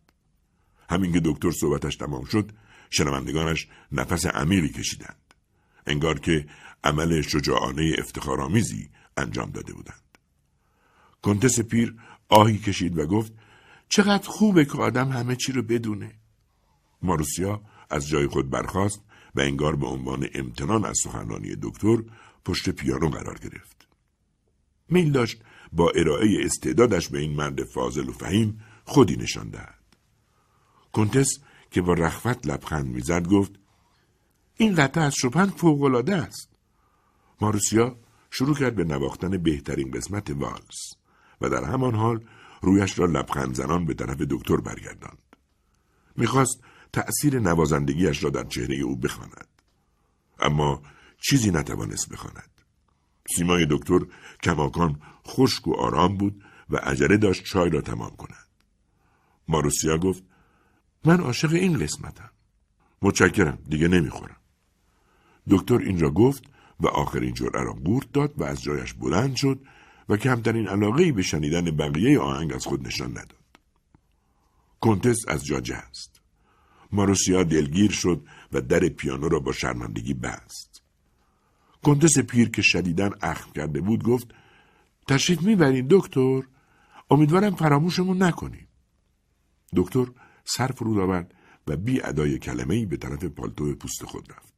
[0.90, 2.52] همین که دکتر صحبتش تمام شد
[2.90, 5.34] شنوندگانش نفس عمیقی کشیدند.
[5.88, 6.46] انگار که
[6.84, 10.02] عمل شجاعانه افتخارآمیزی انجام داده بودند.
[11.22, 11.96] کنتس پیر
[12.30, 13.34] آهی کشید و گفت
[13.90, 16.12] چقدر خوبه که آدم همه چی رو بدونه.
[17.02, 19.02] ماروسیا از جای خود برخاست
[19.36, 21.98] و انگار به عنوان امتنان از سخنرانی دکتر
[22.46, 23.88] پشت پیانو قرار گرفت.
[24.90, 29.75] میل داشت با ارائه استعدادش به این مرد فاضل و فهیم خودی نشان دهد
[30.96, 31.40] کنتس
[31.72, 33.52] که با رخوت لبخند می‌زد گفت
[34.58, 36.50] این قطعه از شپن فوقالعاده است.
[37.42, 37.98] ماروسیا
[38.32, 40.94] شروع کرد به نواختن بهترین قسمت والس
[41.42, 42.26] و در همان حال
[42.62, 45.36] رویش را لبخند زنان به طرف دکتر برگرداند.
[46.16, 46.62] می‌خواست
[46.94, 49.48] تأثیر نوازندگیش را در چهره او بخواند.
[50.40, 50.82] اما
[51.22, 52.52] چیزی نتوانست بخواند.
[53.36, 54.00] سیمای دکتر
[54.44, 58.48] کماکان خشک و آرام بود و عجله داشت چای را تمام کند.
[59.48, 60.24] ماروسیا گفت
[61.06, 62.30] من عاشق این قسمتم
[63.02, 64.38] متشکرم دیگه نمی‌خورم
[65.50, 66.44] دکتر این را گفت
[66.80, 69.60] و آخرین جرعه را قورت داد و از جایش بلند شد
[70.10, 73.46] و کمترین علاقه به شنیدن بقیه آهنگ از خود نشان نداد.
[74.80, 76.22] کنتس از جا است.
[76.92, 80.82] ماروسیا دلگیر شد و در پیانو را با شرمندگی بست.
[81.84, 84.28] کنتس پیر که شدیدن اخم کرده بود گفت
[85.08, 86.42] تشریف می‌برین دکتر
[87.12, 88.68] امیدوارم فراموشمون نکنیم.
[89.76, 90.06] دکتر
[90.46, 91.34] سر فرود آورد
[91.68, 94.54] و بی ادای کلمه به طرف پالتو پوست خود رفت.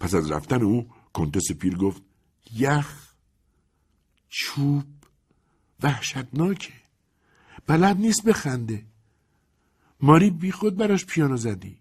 [0.00, 2.02] پس از رفتن او کنتس پیر گفت
[2.52, 3.14] یخ
[4.28, 4.84] چوب
[5.82, 6.72] وحشتناکه
[7.66, 8.86] بلد نیست بخنده.
[10.00, 11.78] ماری بی خود براش پیانو زدی.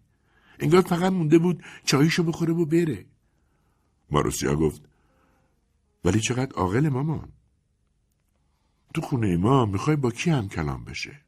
[0.59, 3.05] انگار فقط مونده بود چاییشو بخوره و بره.
[4.11, 4.81] ماروسیا گفت
[6.05, 7.31] ولی چقدر عاقل مامان.
[8.93, 11.21] تو خونه ما می‌خوای با کی هم کلام بشه؟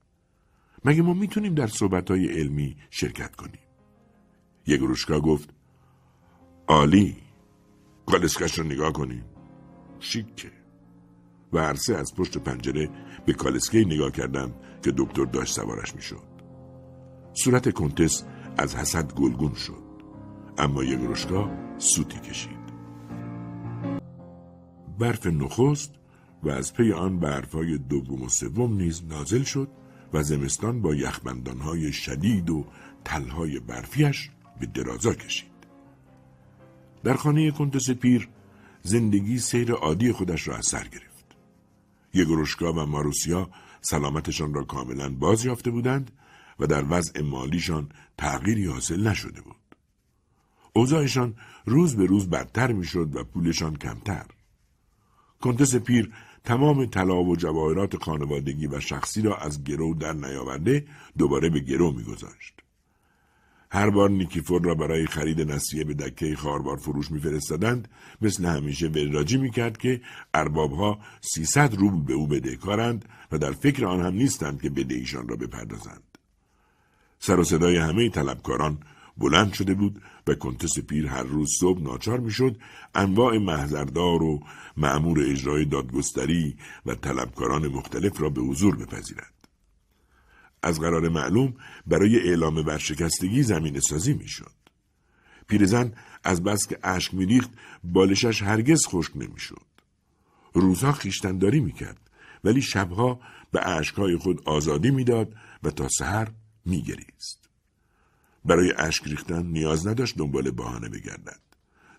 [0.86, 3.62] مگه ما می‌تونیم در صحبتهای علمی شرکت کنیم؟
[4.68, 5.50] یه گروشکا گفت
[6.68, 7.16] عالی
[8.06, 9.26] کالسکش رو نگاه کنیم.
[10.00, 10.52] شیکه.
[11.54, 12.90] و عرصه از پشت پنجره
[13.26, 16.32] به کالسکه نگاه کردند که دکتر داشت سوارش می‌شد.
[17.34, 18.24] صورت کنتس
[18.58, 19.84] از حسد گلگون شد
[20.58, 22.62] اما رشگاه سوتی کشید.
[25.00, 25.94] برف نخست
[26.44, 29.68] و از پی آن برفهای دوم و سوم نیز نازل شد
[30.14, 32.66] و زمستان با یخبندانهای شدید و
[33.06, 35.52] تلهای برفیش به درازا کشید.
[37.04, 38.30] در خانه کنتس پیر
[38.84, 41.36] زندگی سیر عادی خودش را از سر گرفت.
[42.14, 43.50] یگروشکا و ماروسیا
[43.82, 46.12] سلامتشان را کاملا باز یافته بودند
[46.60, 49.56] و در وضع مالیشان تغییری حاصل نشده بود.
[50.74, 54.26] اوضاعشان روز به روز بدتر می‌شد و پولشان کمتر.
[55.42, 56.12] کنتس پیر
[56.44, 60.86] تمام طلا و جواهرات خانوادگی و شخصی را از گرو در نیاورده
[61.18, 62.62] دوباره به گرو میگذاشت.
[63.72, 67.88] هر بار نیکیفور را برای خرید نسیه به دکه خاربار فروش میفرستادند
[68.22, 70.02] مثل همیشه وراجی می‌کرد که
[70.34, 75.36] اربابها سیصد روبل به او بدهکارند و در فکر آن هم نیستند که بدهیشان را
[75.36, 76.04] بپردازند
[77.20, 78.78] سر و صدای همه طلبکاران
[79.18, 82.58] بلند شده بود و کنتس پیر هر روز صبح ناچار می‌شد
[82.96, 84.44] انواع محضردار و
[84.78, 89.34] معمور اجرای دادگستری و طلبکاران مختلف را به حضور بپذیرد
[90.64, 91.54] از قرار معلوم
[91.88, 94.52] برای اعلام ورشکستگی زمین سازی می‌شد.
[95.48, 95.94] پیرزن
[96.24, 97.50] از بس که اشک میریخت
[97.84, 99.66] بالشش هرگز خشک نمی‌شد.
[100.54, 102.10] روزها خیشتنداری می‌کرد
[102.44, 103.20] ولی شبها
[103.52, 106.28] به اشکهای خود آزادی می‌داد و تا سحر
[106.66, 107.41] میگریست.
[108.46, 111.40] برای اشک ریختن نیاز نداشت دنبال بهانه بگردد.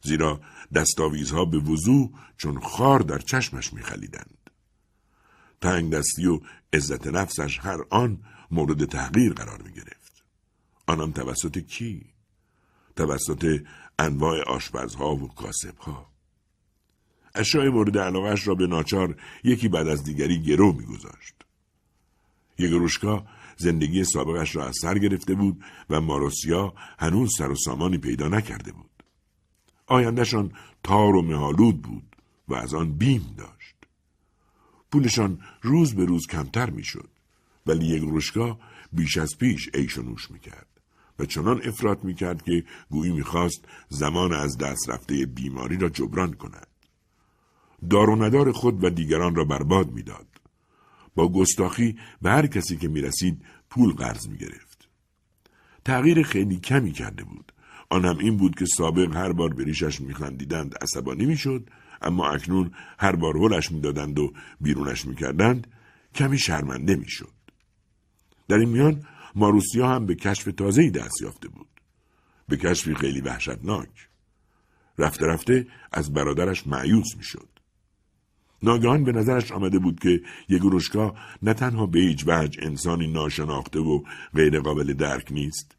[0.02, 0.40] زیرا
[0.74, 4.50] دستاویزها به وضوع چون خار در چشمش میخلیدند.
[5.60, 6.40] تنگ دستی و
[6.72, 8.18] عزت نفسش هر آن
[8.50, 10.24] مورد تحقیر قرار می گرفت.
[10.86, 12.06] آنم توسط کی؟
[12.96, 13.64] توسط
[13.98, 16.12] انواع آشپزها و کاسبها.
[17.34, 21.34] اشیاء مورد علاقش را به ناچار یکی بعد از دیگری گرو میگذاشت.
[22.58, 23.26] یگروشکا
[23.56, 28.72] زندگی سابقش را از سر گرفته بود و ماروسیا هنوز سر و سامانی پیدا نکرده
[28.72, 28.90] بود.
[29.86, 30.52] آیندهشان
[30.84, 32.16] تار و مهالود بود
[32.48, 33.76] و از آن بیم داشت.
[34.92, 37.08] پولشان روز به روز کمتر می‌شد.
[37.66, 38.58] ولی یک روشگاه
[38.92, 40.66] بیش از پیش ایش و نوش می‌کرد
[41.18, 46.66] و چنان افراد می‌کرد که گویی می‌خواست زمان از دست رفته بیماری را جبران کند.
[47.90, 50.26] دار و ندار خود و دیگران را برباد می‌داد.
[51.14, 54.88] با گستاخی به هر کسی که می‌رسید پول قرض می‌گرفت.
[55.84, 57.52] تغییر خیلی کمی کرده بود.
[57.90, 61.70] آن هم این بود که سابق هر بار به ریشش میخندیدند عصبانی می‌شد
[62.02, 65.66] اما اکنون هر بار هلش می‌دادند و بیرونش می‌کردند
[66.14, 67.32] کمی شرمنده می‌شد.
[68.48, 71.68] در این میان ماروسیا هم به کشف تازه‌ای دست یافته بود.
[72.48, 74.08] به کشفی خیلی وحشتناک.
[74.98, 77.48] رفته رفته از برادرش معیوس می‌شد.
[78.62, 84.02] ناگهان به نظرش آمده بود که یگوروشکا نه تنها به هیچ وجه انسانی ناشناخته و
[84.34, 85.76] غیر قابل درک نیست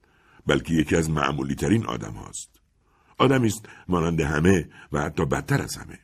[0.48, 2.50] بلکه یکی از معمولی ترین آدم هاست.
[3.18, 6.00] آدمی است مانند همه و حتی بدتر از همه.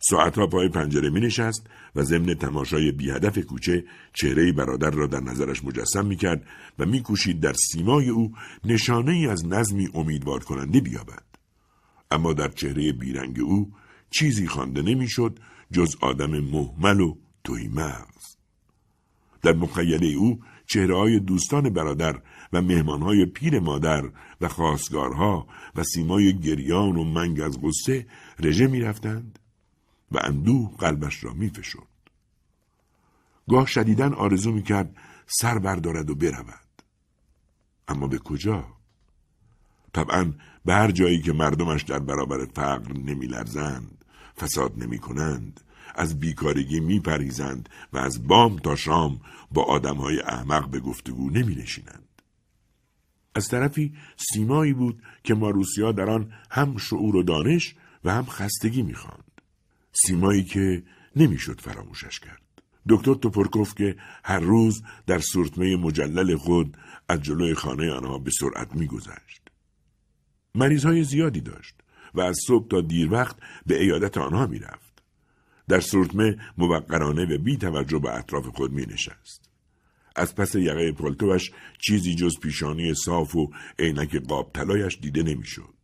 [0.00, 5.64] ساعتها پای پنجره می نشست و ضمن تماشای بیهدف کوچه چهره برادر را در نظرش
[5.64, 6.46] مجسم می کرد
[6.78, 8.32] و می کوشید در سیمای او
[8.64, 11.22] نشانه ای از نظمی امیدوار کننده بیابد.
[12.10, 13.72] اما در چهره بیرنگ او
[14.10, 15.38] چیزی خوانده نمی‌شد
[15.72, 18.36] جز آدم محمل و توی مغز.
[19.42, 26.38] در مخیله او چهره های دوستان برادر و مهمانهای پیر مادر و خواستگارها و سیمای
[26.38, 28.06] گریان و منگ از غصه
[28.38, 29.38] رژه می رفتند
[30.12, 31.88] و اندوه قلبش را می فشد.
[33.48, 36.82] گاه شدیدن آرزو می کرد سر بردارد و برود.
[37.88, 38.64] اما به کجا؟
[39.92, 40.32] طبعا
[40.64, 44.04] به هر جایی که مردمش در برابر فقر نمی لرزند،
[44.40, 45.60] فساد نمی کنند،
[45.94, 49.20] از بیکارگی می پریزند و از بام تا شام
[49.50, 52.08] با آدمهای احمق به گفتگو نمی نشینند.
[53.34, 57.74] از طرفی سیمایی بود که ماروسیا در آن هم شعور و دانش
[58.04, 59.40] و هم خستگی می‌خواند.
[59.92, 60.82] سیمایی که
[61.16, 62.42] نمی‌شد فراموشش کرد.
[62.88, 66.76] دکتر توپرکوف که هر روز در سورتمه مجلل خود
[67.08, 69.42] از جلوی خانه آنها به سرعت میگذشت.
[70.54, 71.74] مریض های زیادی داشت
[72.18, 75.02] و از صبح تا دیر وقت به ایادت آنها می‌رفت.
[75.68, 79.50] در سورتمه موقرانه و بی توجه به اطراف خود می نشست.
[80.16, 85.74] از پس یقه پلتوش چیزی جز پیشانی صاف و عینک قاب طلایش دیده نمی‌شد.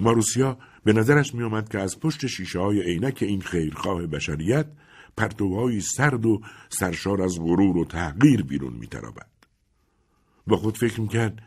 [0.00, 4.66] ماروسیا به نظرش می آمد که از پشت شیشه های عینک این خیرخواه بشریت
[5.16, 9.30] پرتوهایی سرد و سرشار از غرور و تحقیر بیرون می ترابد.
[10.46, 11.42] با خود فکر کرد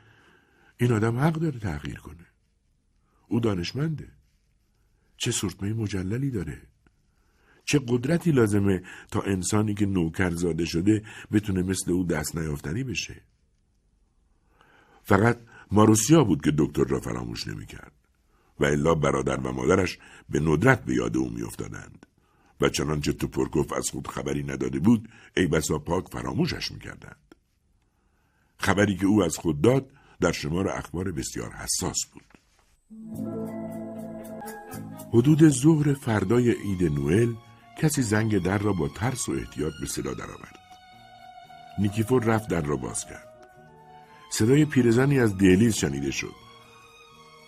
[0.78, 2.23] این آدم حق داره تغییر کنه.
[3.34, 4.08] او دانشمنده.
[5.18, 6.62] چه سرتمه مجللی داره.
[7.66, 13.22] چه قدرتی لازمه تا انسانی که نوکر زاده شده بتونه مثل او دست نیافتنی بشه.
[15.04, 15.38] فقط
[15.72, 17.92] ماروسیا بود که دکتر را فراموش نمی‌کرد.
[18.60, 19.98] و الا برادر و مادرش
[20.30, 22.06] به ندرت به یاد او میافتادند
[22.62, 27.36] و چنانچه توپرکوف از خود خبری نداده بود ای بسا پاک فراموشش می‌کردند
[28.58, 32.33] خبری که او از خود داد در شمار اخبار بسیار حساس بود
[35.14, 37.34] حدود ظهر فردای عید نوئل
[37.82, 40.60] کسی زنگ در را با ترس و احتیاط به صدا درآورد.
[41.80, 43.28] نیکیفور رفت در را باز کرد.
[44.32, 46.34] صدای پیرزنی از دیلیز شنیده شد.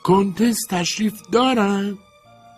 [0.03, 1.97] کنتس تشریف دارن؟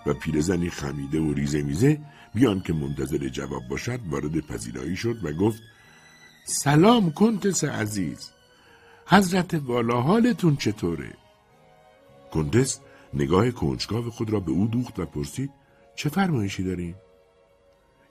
[0.05, 1.99] و پیرزنی خمیده و ریزه میزه
[2.33, 5.61] بیان که منتظر جواب باشد وارد پذیرایی شد و گفت
[6.45, 8.31] سلام کنتس عزیز
[9.07, 11.13] حضرت والا حالتون چطوره؟
[12.31, 12.79] کنتس
[13.13, 15.49] نگاه کنجکاو خود را به او دوخت و پرسید
[15.95, 16.95] چه فرمایشی داریم؟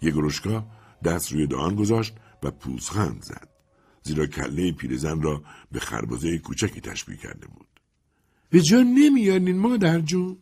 [0.02, 0.66] گروشکا
[1.04, 3.48] دست روی دهان گذاشت و پوزخند زد
[4.02, 5.42] زیرا کله پیرزن را
[5.72, 7.66] به خربزه کوچکی تشبیه کرده بود
[8.50, 10.38] به جا نمیارین مادر جون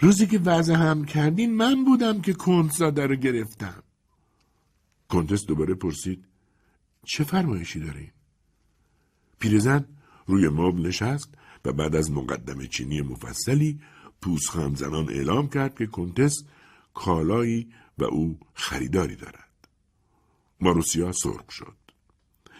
[0.00, 3.82] روزی که وضع هم کردین من بودم که کنتزاده رو گرفتم
[5.08, 6.24] کنتس دوباره پرسید
[7.04, 8.10] چه فرمایشی دارین؟
[9.38, 9.84] پیرزن
[10.26, 11.34] روی مبل نشست
[11.66, 13.80] و بعد از مقدم چینی مفصلی
[14.20, 16.44] پوزخند زنان اعلام کرد که کنتس
[16.94, 19.68] کالایی و او خریداری دارد.
[20.60, 21.76] ماروسیا سرخ شد.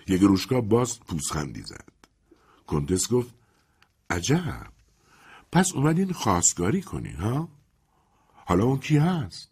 [0.09, 1.89] یک روشکا باز پوزخندی زد.
[2.67, 3.35] کنتس گفت
[4.11, 4.67] عجب
[5.53, 7.49] پس اومدین خواستگاری کنی ها؟
[8.33, 9.51] حالا اون کی هست؟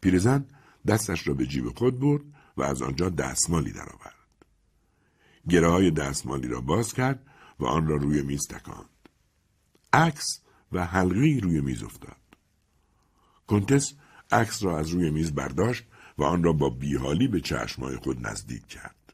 [0.00, 0.46] پیرزن
[0.86, 2.22] دستش را به جیب خود برد
[2.56, 4.14] و از آنجا دستمالی درآورد.
[5.48, 7.26] گره های دستمالی را باز کرد
[7.58, 9.08] و آن را روی میز تکاند.
[9.92, 10.40] عکس
[10.72, 12.16] و حلقی روی میز افتاد.
[13.46, 13.92] کنتس
[14.30, 15.84] عکس را از روی میز برداشت
[16.18, 19.12] و آن را با بیحالی به چشمای خود نزدیک کرد.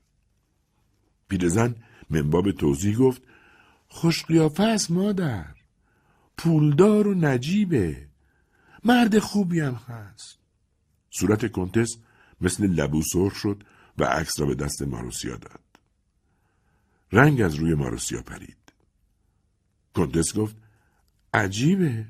[1.28, 1.74] پیرزن
[2.11, 3.22] منباب توضیح گفت
[3.88, 5.55] خوش قیافه است مادر.
[6.38, 8.09] پولدار و نجیبه.
[8.84, 10.38] مرد خوبی هم هست.
[11.11, 11.97] صورت کنتس
[12.40, 13.64] مثل لبو سرخ شد
[13.99, 15.61] و عکس را به دست ماروسیا داد.
[17.12, 18.72] رنگ از روی ماروسیا پرید.
[19.94, 20.56] کنتس گفت
[21.34, 22.06] عجیبه.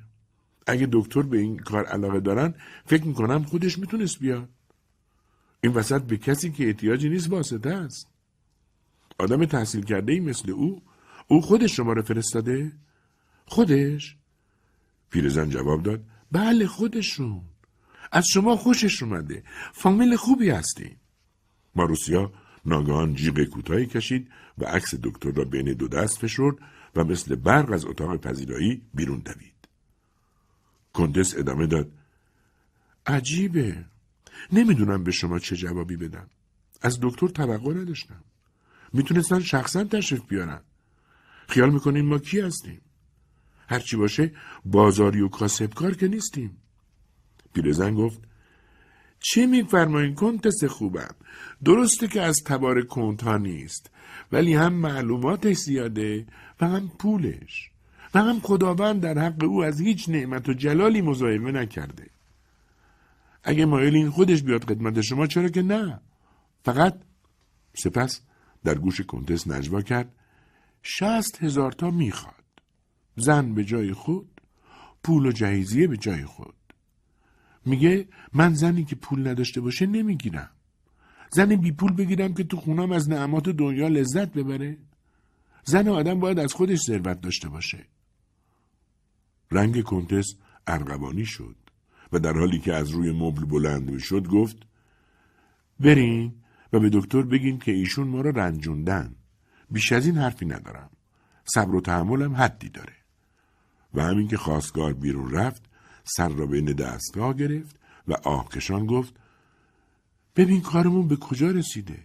[0.66, 2.54] اگه دکتر به این کار علاقه دارن
[2.86, 4.48] فکر می‌کنم خودش می‌تونست بیاد.
[5.60, 8.08] این وسط به کسی که احتیاجی نیست واسطه است.
[9.18, 10.82] آدم تحصیل کرده ای مثل او
[11.28, 12.72] او خودش شما رو فرستاده؟
[13.46, 14.16] خودش؟
[15.10, 17.42] پیرزن جواب داد بله خودشون
[18.12, 20.96] از شما خوشش اومده فامیل خوبی هستی
[21.74, 22.32] ماروسیا
[22.64, 26.54] ناگهان جیغ کوتاهی کشید و عکس دکتر را بین دو دست فشرد
[26.96, 29.68] و مثل برق از اتاق پذیرایی بیرون دوید.
[30.92, 31.90] کندس ادامه داد.
[33.06, 33.84] عجیبه.
[34.52, 36.26] نمی‌دونم به شما چه جوابی بدم.
[36.82, 38.24] از دکتر توقع نداشتم.
[38.92, 40.60] می‌تونستن شخصا تشریف بیارن.
[41.48, 42.80] خیال می‌کنیم ما کی هستیم؟
[43.68, 44.32] هرچی باشه
[44.64, 46.56] بازاری و کاسبکار که نیستیم.
[47.54, 48.20] پیرزن گفت
[49.22, 51.14] چی میفرمایین؟ کنتس خوبم.
[51.64, 53.90] درسته که از تبار کنت ها نیست
[54.32, 56.26] ولی هم معلوماتش زیاده
[56.60, 57.70] و هم پولش.
[58.14, 62.10] و هم خداوند در حق او از هیچ نعمت و جلالی مزایمه نکرده.
[63.44, 66.00] اگه مایلین خودش بیاد خدمت شما چرا که نه؟
[66.64, 67.00] فقط
[67.74, 68.20] سپس
[68.64, 70.14] در گوش کنتس نجوا کرد.
[70.82, 72.34] شست هزار تا می‌خواد.
[73.16, 74.40] زن به جای خود
[75.04, 76.54] پول و جهیزیه به جای خود.
[77.64, 80.50] میگه من زنی که پول نداشته باشه نمی‌گیرم.
[81.30, 84.76] زن بی پول بگیرم که تو خونم از نعمات دنیا لذت ببره.
[85.64, 87.86] زن آدم باید از خودش ثروت داشته باشه.
[89.50, 90.34] رنگ کنتس
[90.66, 91.56] ارغوانی شد
[92.12, 94.56] و در حالی که از روی مبل بلند شد گفت
[95.80, 96.32] برین
[96.72, 99.14] و به دکتر بگین که ایشون ما را رنجوندن.
[99.70, 100.90] بیش از این حرفی ندارم.
[101.44, 102.92] صبر و تحملم حدی داره.
[103.94, 105.62] و همین که خواستگار بیرون رفت
[106.04, 107.76] سر را بین دستگاه گرفت
[108.08, 109.14] و آهکشان گفت
[110.36, 111.98] ببین کارمون به کجا رسیده؟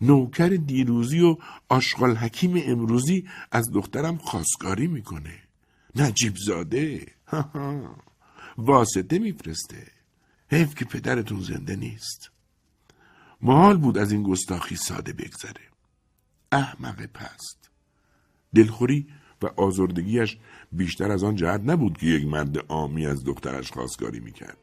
[0.00, 1.36] نوکر دیروزی و
[1.68, 5.38] آشغال حکیم امروزی از دخترم خواستگاری می‌کنه.
[5.94, 7.06] نجیب زاده
[8.58, 9.86] واسطه میفرسته.
[10.50, 12.30] حیف که پدرتون زنده نیست.
[13.42, 15.60] محال بود از این گستاخی ساده بگذره.
[16.52, 17.70] احمق پست.
[18.54, 19.08] دلخوری
[19.42, 20.38] و آزردگیش
[20.72, 24.58] بیشتر از آن جهت نبود که یک مرد عامی از دخترش خواستگاری می‌کرد.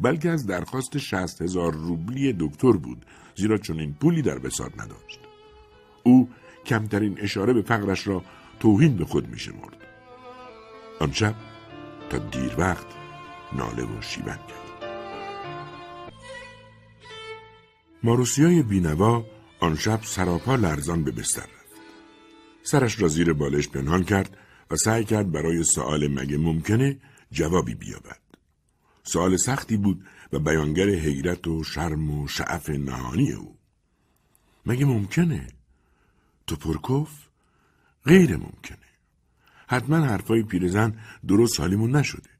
[0.00, 3.06] بلکه از درخواست شست هزار روبلی دکتر بود
[3.36, 5.20] زیرا چون این پولی در بساط نداشت.
[6.02, 6.28] او
[6.66, 8.24] کمترین اشاره به فقرش را
[8.60, 9.76] توهین به خود میشمرد.
[11.00, 11.34] آن شب
[12.10, 12.86] تا دیر وقت
[13.52, 14.62] ناله و شیون کرد.
[18.02, 19.24] ماروسیای بینوا
[19.60, 21.80] آن شب سراپا لرزان به بستر رفت.
[22.62, 24.36] سرش را زیر بالش پنهان کرد
[24.72, 26.98] و سعی کرد برای سوال مگه ممکنه
[27.32, 28.20] جوابی بیابد.
[29.04, 33.56] سوال سختی بود و بیانگر حیرت و شرم و شعف نهانی او.
[34.66, 35.48] مگه ممکنه؟
[36.46, 37.08] تو پرکف؟
[38.04, 38.78] غیر ممکنه.
[39.66, 40.98] حتما حرفای پیرزن
[41.28, 42.30] درست حالیمون نشده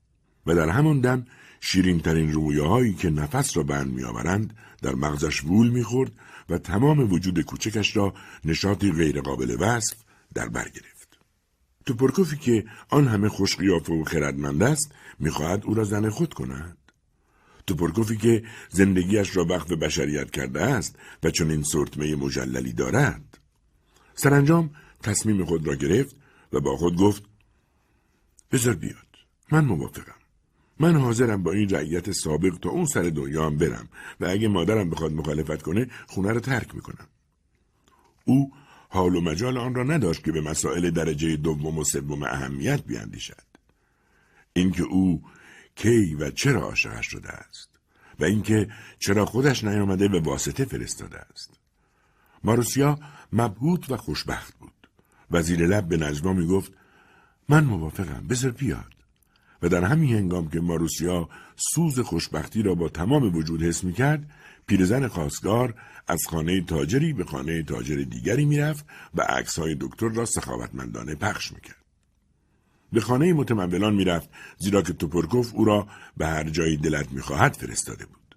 [0.47, 1.27] و در همان دم
[1.61, 6.13] شیرین ترین رویه هایی که نفس را بند میآورند در مغزش وول می‌خورد
[6.49, 8.15] و تمام وجود کوچکش را
[8.45, 9.97] نشاطی غیرقابل وصف
[10.35, 10.92] در بر.
[11.87, 16.77] توپرکوفی که آن همه خوش قیافه و خردمند است می‌خواهد او را زن خود کند.
[17.67, 23.39] توپرکوفی که زندگیش را وقف بشریت کرده است و چون این سرتمه مجللی دارد.
[24.15, 24.71] سرانجام
[25.03, 26.17] تصمیم خود را گرفت
[26.53, 27.23] و با خود گفت
[28.53, 29.07] بذار بیاد
[29.53, 30.15] من موافقم.
[30.81, 33.89] من حاضرم با این رعیت سابق تا اون سر دنیا هم برم
[34.21, 37.07] و اگه مادرم بخواد مخالفت کنه خونه رو ترک می‌کنم.
[38.25, 38.53] او
[38.93, 43.47] حال و مجال آن را نداشت که به مسائل درجه دوم و سوم اهمیت بیاندیشد
[44.53, 45.23] اینکه او
[45.77, 47.69] کی و چرا عاشقش شده است
[48.21, 48.69] و اینکه
[48.99, 51.51] چرا خودش نیامده به واسطه فرستاده است.
[52.45, 52.99] ماروسیا
[53.33, 54.73] مبهوت و خوشبخت بود.
[55.31, 56.73] و زیر لب به نجوا می گفت
[57.49, 58.93] من موافقم بذار بیاد.
[59.63, 64.31] و در همین هنگام که ماروسیا سوز خوشبختی را با تمام وجود حس می کرد
[64.73, 65.75] پیرزن خواستگار
[66.07, 71.85] از خانه تاجری به خانه تاجر دیگری می‌رفت و های دکتر را سخاوتمندانه پخش می‌کرد.
[72.93, 78.07] به خانه متمولان می‌رفت زیرا که توپرکوف او را به هر جایی دلت می‌خواهد فرستاده
[78.07, 78.37] بود.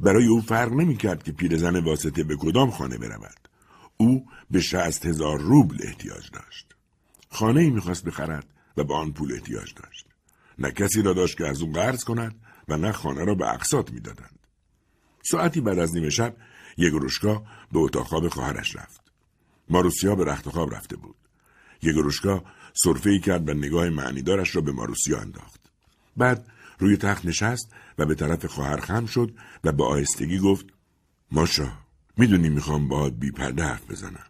[0.00, 3.48] برای او فرق نمی‌کرد که پیرزن واسطه به کدام خانه برود.
[3.96, 6.74] او به شست هزار روبل احتیاج داشت.
[7.30, 8.46] خانه ای می‌خواست بخرد
[8.76, 10.06] و به آن پول احتیاج داشت.
[10.58, 12.34] نه کسی را داشت که از او قرض کند
[12.68, 14.35] و نه خانه را به اقساط می‌دادند.
[15.30, 16.36] ساعتی بعد از نیمه شب
[16.76, 19.00] یگروشکا به اتاق خواب خواهرش رفت.
[19.68, 21.16] ماروسیا به رخت خواب رفته بود.
[21.82, 22.44] یگروشکا
[22.84, 25.60] صرفه ای کرد و نگاه معنیدارش را به ماروسیا انداخت.
[26.16, 26.46] بعد
[26.78, 30.66] روی تخت نشست و به طرف خواهر خم شد و به آهستگی گفت
[31.30, 31.72] ماشا
[32.16, 34.26] می‌دونی می‌خوام باهات بی پرده حرف بزنم.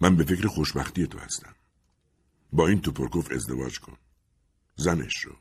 [0.00, 1.54] من به فکر خوشبختی تو هستم.
[2.52, 3.96] با این توپرکوف ازدواج کن.
[4.76, 5.32] زنش رو.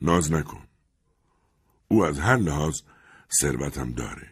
[0.00, 0.62] ناز نکن.
[1.88, 2.80] او از هر لحاظ
[3.40, 4.28] ثروتم داره.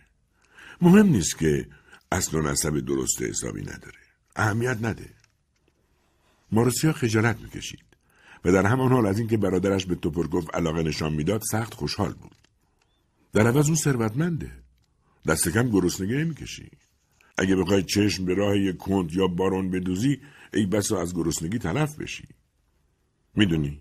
[0.81, 1.69] مهم نیست که
[2.13, 3.99] اصل و نسب درست حسابی نداره.
[4.37, 5.11] اهمیت نده.
[6.53, 7.85] مارسیا خجالت می‌کشید
[8.45, 12.37] و در همان حال از اینکه برادرش به توپرگوف علاقه نشان می‌داد سخت خوشحال بود.
[13.33, 14.53] در عوض اون ثروتمنده.
[15.27, 16.71] دست کم گرسنگی نمی‌کشی.
[17.39, 20.21] اگه بخوای چشم به راه یک کند یا بارون بدوزی
[20.55, 22.29] ای بسا از گرسنگی تلف بشی.
[23.35, 23.81] می‌دونی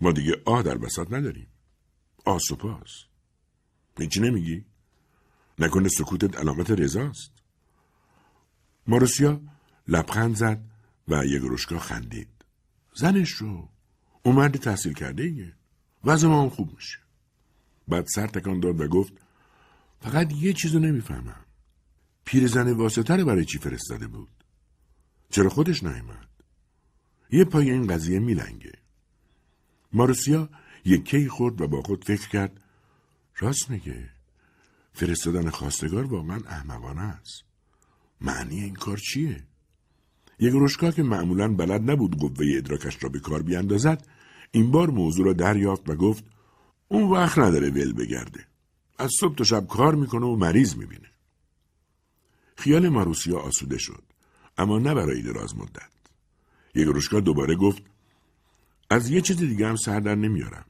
[0.00, 1.46] ما دیگه آه در بسات نداریم.
[2.24, 3.04] آه سپاس.
[3.98, 4.64] هیچی نمیگی؟
[5.58, 7.32] نکنه سکوتت علامت رضاست.
[8.86, 9.40] ماروسیا
[9.88, 10.60] لبخند زد
[11.08, 12.28] و یگروشکا خندید.
[12.94, 13.68] زنش رو.
[14.22, 15.52] اون مرد تحصیل کرده ایه
[16.04, 16.98] وضع ما هم خوب میشه.
[17.88, 19.12] بعد سر تکان داد و گفت
[20.00, 21.44] فقط یه چیزو نمی‌فهمم.
[22.24, 24.44] پیرزن واسطه رو برای چی فرستاده بود؟
[25.30, 26.28] چرا خودش نیامد
[27.30, 28.72] یه پای این قضیه میلنگه.
[29.92, 30.48] ماروسیا
[30.84, 32.63] یک کی خورد و با خود فکر کرد
[33.38, 34.10] راست میگه.
[34.92, 37.44] فرستادن خواستگار واقعا احمقانه است.
[38.20, 39.44] معنی این کار چیه؟
[40.38, 44.06] یک روشکا که معمولا بلد نبود قوه ادراکش را به کار بیاندازد
[44.50, 46.24] این بار موضوع را دریافت و گفت
[46.88, 48.46] اون وقت نداره ول بگرده.
[48.98, 51.08] از صبح تا شب کار می‌کنه و مریض می‌بینه.
[52.56, 54.02] خیال ماروسیا آسوده شد
[54.58, 55.90] اما نه برای دراز مدت.
[56.74, 57.82] یک روشکا دوباره گفت
[58.90, 60.64] از یه چیز دیگه هم سر در نمیارم.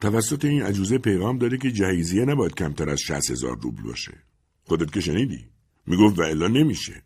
[0.00, 4.14] توسط این عجوزه پیغام داره که جهیزیه نباید کمتر از شست هزار روبل باشه.
[4.64, 5.44] خودت که شنیدی؟
[5.86, 7.02] می‌گفت و الا نمیشه.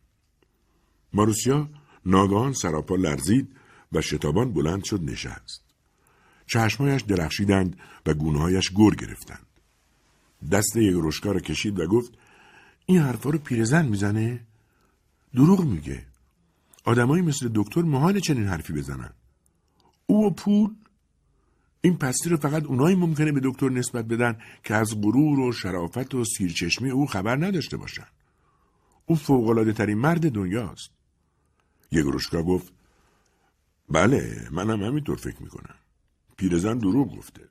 [1.12, 1.70] ماروسیا
[2.06, 3.56] ناگهان سراپا لرزید
[3.92, 5.64] و شتابان بلند شد نشست.
[6.46, 7.76] چشمایش درخشیدند
[8.06, 9.46] و گونهایش گر گرفتند.
[10.52, 12.12] دست یک روشکا را کشید و گفت
[12.86, 14.40] این حرفا رو پیرزن می‌زنه؟
[15.34, 16.06] دروغ میگه.
[16.84, 19.10] آدمایی مثل دکتر محال چنین حرفی بزنن.
[20.06, 20.70] او و پول
[21.84, 26.14] این پستی رو فقط اونایی ممکنه به دکتر نسبت بدن که از غرور و شرافت
[26.14, 28.06] و سیرچشمی او خبر نداشته باشن.
[29.06, 30.90] او فوقلاده ترین مرد دنیاست.
[31.92, 32.72] یه گروشکا گفت
[33.88, 35.74] بله منم همینطور فکر می‌کنم.
[36.36, 37.48] پیرزن دروغ گفته.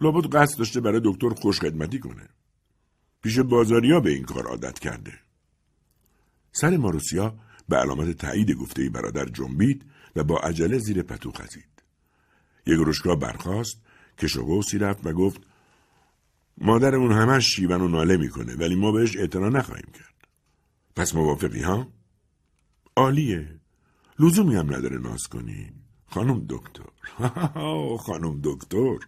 [0.00, 2.28] لابد قصد داشته برای دکتر خوش خدمتی کنه.
[3.22, 5.12] پیش بازاریا به این کار عادت کرده.
[6.52, 7.34] سر ماروسیا
[7.68, 9.84] به علامت تایید گفته برادر جنبید
[10.16, 11.81] و با عجله زیر پتو خزید.
[12.66, 13.76] یک روشگاه برخاست
[14.16, 15.40] که شغوسی رفت و گفت
[16.58, 20.28] مادرمون همش شیون و ناله می‌کنه ولی ما بهش اعتنا نخواهیم کرد.
[20.96, 21.88] پس موافقی ها؟
[22.96, 23.60] عالیه.
[24.18, 25.72] لزومی هم نداره ناز کنی.
[26.06, 26.84] خانم دکتر.
[28.06, 28.98] خانم دکتر.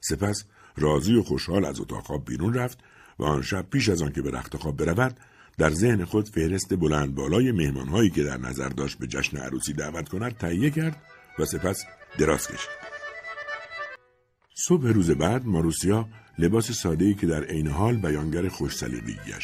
[0.00, 0.44] سپس
[0.76, 2.78] راضی و خوشحال از اتاق خواب بیرون رفت
[3.18, 5.20] و آن شب پیش از آن که به رخت خواب برود
[5.58, 10.08] در ذهن خود فهرست بلند بالای مهمانهایی که در نظر داشت به جشن عروسی دعوت
[10.08, 11.02] کند تهیه کرد
[11.38, 11.84] و سپس
[12.18, 12.86] دراز کشید.
[14.54, 16.08] صبح روز بعد ماروسیا
[16.38, 18.84] لباس ساده‌ای که در عین حال بیانگر خوش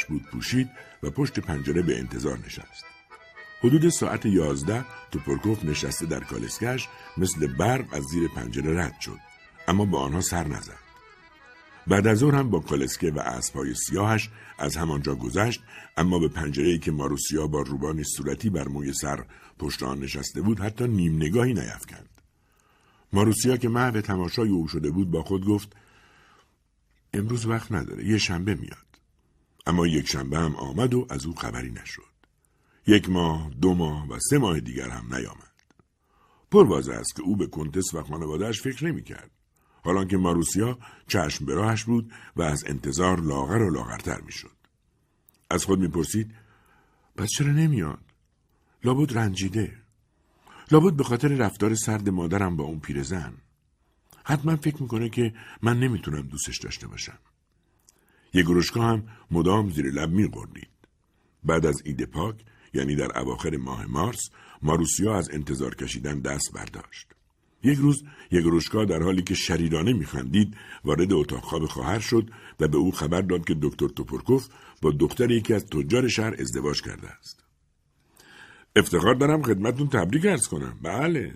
[0.09, 0.71] بود پوشید
[1.03, 2.85] و پشت پنجره به انتظار نشست.
[3.65, 9.19] حدود ساعت یازده توپرکوف نشسته در کالسکش مثل برق از زیر پنجره رد شد
[9.69, 10.79] اما به آنها سر نزد
[11.87, 15.63] بعد از ظهر هم با کالسکه و اسبهای سیاهش از همانجا گذشت
[15.97, 19.25] اما به پنجره که ماروسیا با روبانی صورتی بر موی سر
[19.59, 22.12] پشت آن نشسته بود حتی نیم نگاهی نیفکند
[23.13, 25.77] ماروسیا که محو تماشای او شده بود با خود گفت
[27.15, 28.87] امروز وقت نداره یه شنبه میاد.
[29.67, 32.13] اما یک شنبه هم آمد و از او خبری نشد.
[32.87, 35.53] یک ماه دو ماه و سه ماه دیگر هم نیامد.
[36.51, 39.31] پر است که او به کنتس و خانوادهش فکر نمی‌کرد.
[39.85, 44.57] حالا که ماروسیا چشم به راهش بود و از انتظار لاغر و لاغرتر می‌شد.
[45.51, 46.35] از خود می‌پرسید
[47.17, 48.05] پس چرا نمیاد؟
[48.85, 49.82] لابد رنجیده.
[50.73, 53.33] لابد به خاطر رفتار سرد مادرم با اون پیرزن.
[54.25, 57.19] حتما فکر می‌کنه که من نمی‌تونم دوستش داشته باشم.
[58.35, 60.69] یه گروشکا هم مدام زیر لب میقردید
[61.45, 62.37] بعد از ایده پاک
[62.75, 64.21] یعنی در اواخر ماه مارس
[64.63, 67.07] ماروسیا از انتظار کشیدن دست برداشت.
[67.63, 72.77] یک روز یگروشکا در حالی که شریرانه میخندید وارد اتاق خواب خواهر شد و به
[72.77, 74.49] او خبر داد که دکتر توپرکوف
[74.83, 77.45] با دختر یکی از تجار شهر ازدواج کرده است.
[78.77, 80.79] افتخار دارم خدمتون تبریک ارز کنم.
[80.83, 81.35] بله.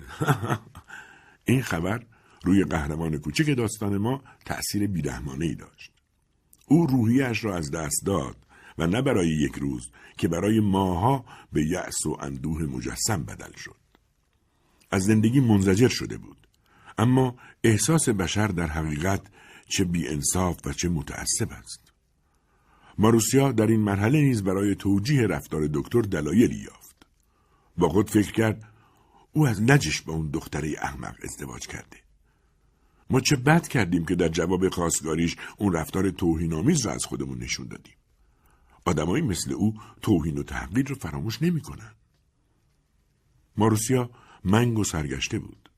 [1.45, 2.03] این خبر
[2.45, 5.93] روی قهرمان کوچک داستان ما تأثیر بیرحمانه ای داشت.
[6.67, 8.37] او روحیش را از دست داد
[8.79, 13.77] و نه برای یک روز که برای ماها به یأس و اندوه مجسم بدل شد.
[14.91, 16.49] از زندگی منزجر شده بود.
[16.99, 19.23] اما احساس بشر در حقیقت
[19.69, 21.93] چه انصاف و چه متعصب است.
[22.99, 26.86] ماروسیا در این مرحله نیز برای توجیه رفتار دکتر دلایلی یافت.
[27.79, 28.73] با خود فکر کرد
[29.33, 31.97] او از نجش با اون دختره احمق ازدواج کرده
[33.11, 37.67] ما چه بد کردیم که در جواب خواستگاریش اون رفتار توهینآمیز را از خودمون نشون
[37.67, 37.95] دادیم
[38.87, 41.95] آدمایی مثل او توهین و تحقیر رو فراموش نمی‌کنن.
[43.57, 44.11] ماروسیا
[44.45, 45.71] منگ و سرگشته بود.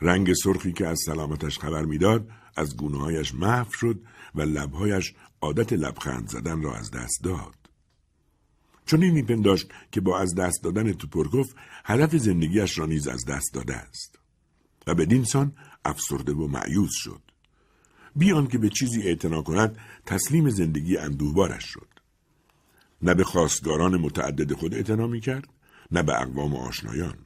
[0.00, 4.00] رنگ سرخی که از سلامتش خبر می‌داد از گونههایش محو شد
[4.34, 7.59] و لبهایش عادت لبخند زدن را از دست داد.
[8.90, 11.52] چون این میپنداشت که با از دست دادن توپرکوف
[11.84, 14.18] هدف زندگیش را نیز از دست داده است
[14.86, 15.52] و به دینسان
[15.84, 17.20] افسرده و معیوز شد.
[18.16, 21.88] بیان که به چیزی اعتنا کند تسلیم زندگی اندوهبارش شد.
[23.02, 25.48] نه به خواستگاران متعدد خود اعتنا می کرد
[25.92, 27.18] نه به اقوام آشنایان.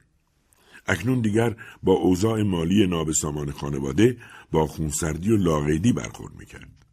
[0.87, 4.17] اکنون دیگر با اوضاع مالی نابسامان خانواده
[4.51, 6.84] با خونسردی و لاغیدی برخورد می‌کرد.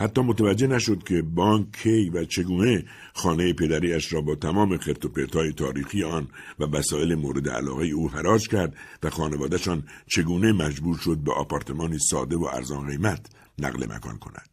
[0.00, 2.84] حتی متوجه نشد که بانک کی و چگونه
[3.14, 6.28] خانه پدریش را با تمام خط و پرتای تاریخی آن
[6.58, 12.36] و وسایل مورد علاقه او حراج کرد و خانوادهشان چگونه مجبور شد به آپارتمانی ساده
[12.36, 13.26] و ارزان قیمت
[13.58, 14.48] نقل مکان کند.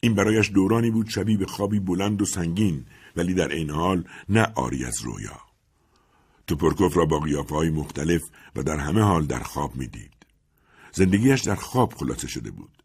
[0.00, 2.84] این برایش دورانی بود شبیه به خوابی بلند و سنگین
[3.16, 5.40] ولی در این حال نه آری از رویا.
[6.46, 8.22] توپرکوف را با قیافه های مختلف
[8.56, 10.12] و در همه حال در خواب می‌دید.
[10.92, 12.81] زندگیش در خواب خلاصه شده بود.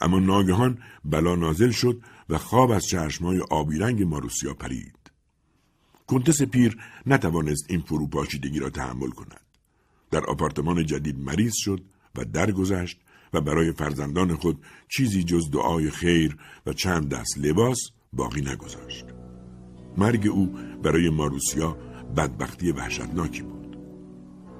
[0.00, 4.96] اما ناگهان بلا نازل شد و خواب از چشمای آبی رنگ ماروسیا پرید.
[6.06, 9.40] کنتس پیر نتوانست این فروپاشیدگی را تحمل کند.
[10.10, 11.84] در آپارتمان جدید مریض شد
[12.14, 13.00] و درگذشت
[13.32, 16.36] و برای فرزندان خود چیزی جز دعای خیر
[16.66, 17.78] و چند دست لباس
[18.12, 19.04] باقی نگذاشت.
[19.96, 20.46] مرگ او
[20.82, 21.76] برای ماروسیا
[22.16, 23.78] بدبختی وحشتناکی بود.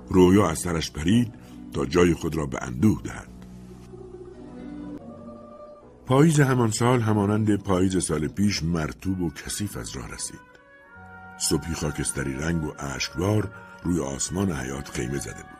[0.08, 1.34] رویا از سرش پرید
[1.72, 3.35] تا جای خود را به اندوه دهد.
[6.06, 10.40] پاییز همان سال همانند پاییز سال پیش مرتوب و کثیف از راه رسید.
[11.38, 13.50] صبحی خاکستری رنگ و اشکبار
[13.82, 15.56] روی آسمان حیات خیمه زده بود.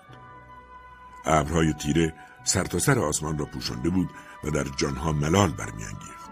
[1.27, 4.11] ابرهای تیره سرتاسر سر آسمان را پوشانده بود
[4.45, 6.31] و در جانها ملال برمیانگیخت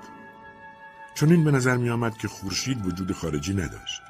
[1.15, 4.03] چون این به نظر می آمد که خورشید وجود خارجی نداشت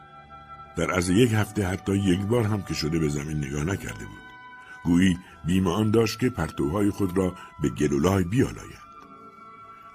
[0.77, 4.25] در از یک هفته حتی یک بار هم که شده به زمین نگاه نکرده بود
[4.85, 8.84] گویی بیمه آن داشت که پرتوهای خود را به گلولای بیالاید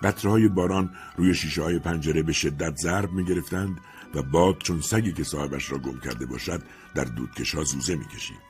[0.03, 3.81] قطرهای باران روی شیشه های پنجره به شدت ضرب می گرفتند
[4.15, 6.63] و باد چون سگی که صاحبش را گم کرده باشد
[6.95, 8.49] در دودکش ها زوزه می کشید.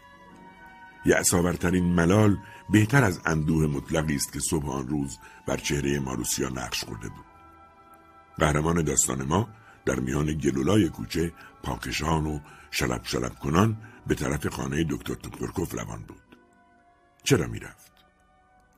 [1.05, 2.37] یعصاورترین ملال
[2.69, 7.25] بهتر از اندوه مطلقی است که صبح آن روز بر چهره ماروسیا نقش خورده بود.
[8.37, 9.49] قهرمان داستان ما
[9.85, 11.33] در میان گلولای کوچه
[11.63, 12.39] پاکشان و
[12.71, 13.77] شلب شلب کنان
[14.07, 16.37] به طرف خانه دکتر توپرکوف روان بود.
[17.23, 17.91] چرا می‌رفت؟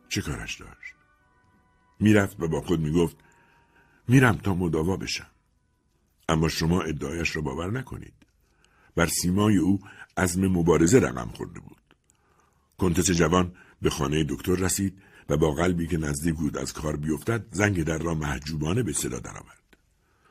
[0.09, 1.01] چه کارش داشت؟
[2.02, 3.18] می‌رفت و با خود می‌گفت
[4.08, 5.28] میرم تا مداوا بشم
[6.30, 8.14] اما شما ادعایش را باور نکنید
[8.95, 9.80] بر سیمای او
[10.18, 11.95] عزم مبارزه رقم خورده بود
[12.78, 17.45] کنتس جوان به خانه دکتر رسید و با قلبی که نزدیک بود از کار بیفتد
[17.52, 19.78] زنگ در را محجوبانه به صدا درآورد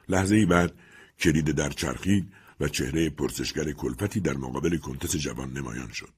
[0.08, 0.74] لحظه ای بعد
[1.18, 6.14] کلید در چرخید و چهره پرسشگر کلفتی در مقابل کنتس جوان نمایان شد.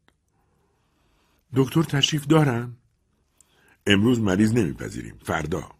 [1.54, 2.76] دکتر تشریف دارن؟
[3.86, 5.18] امروز مریض نمیپذیریم.
[5.24, 5.70] فردا.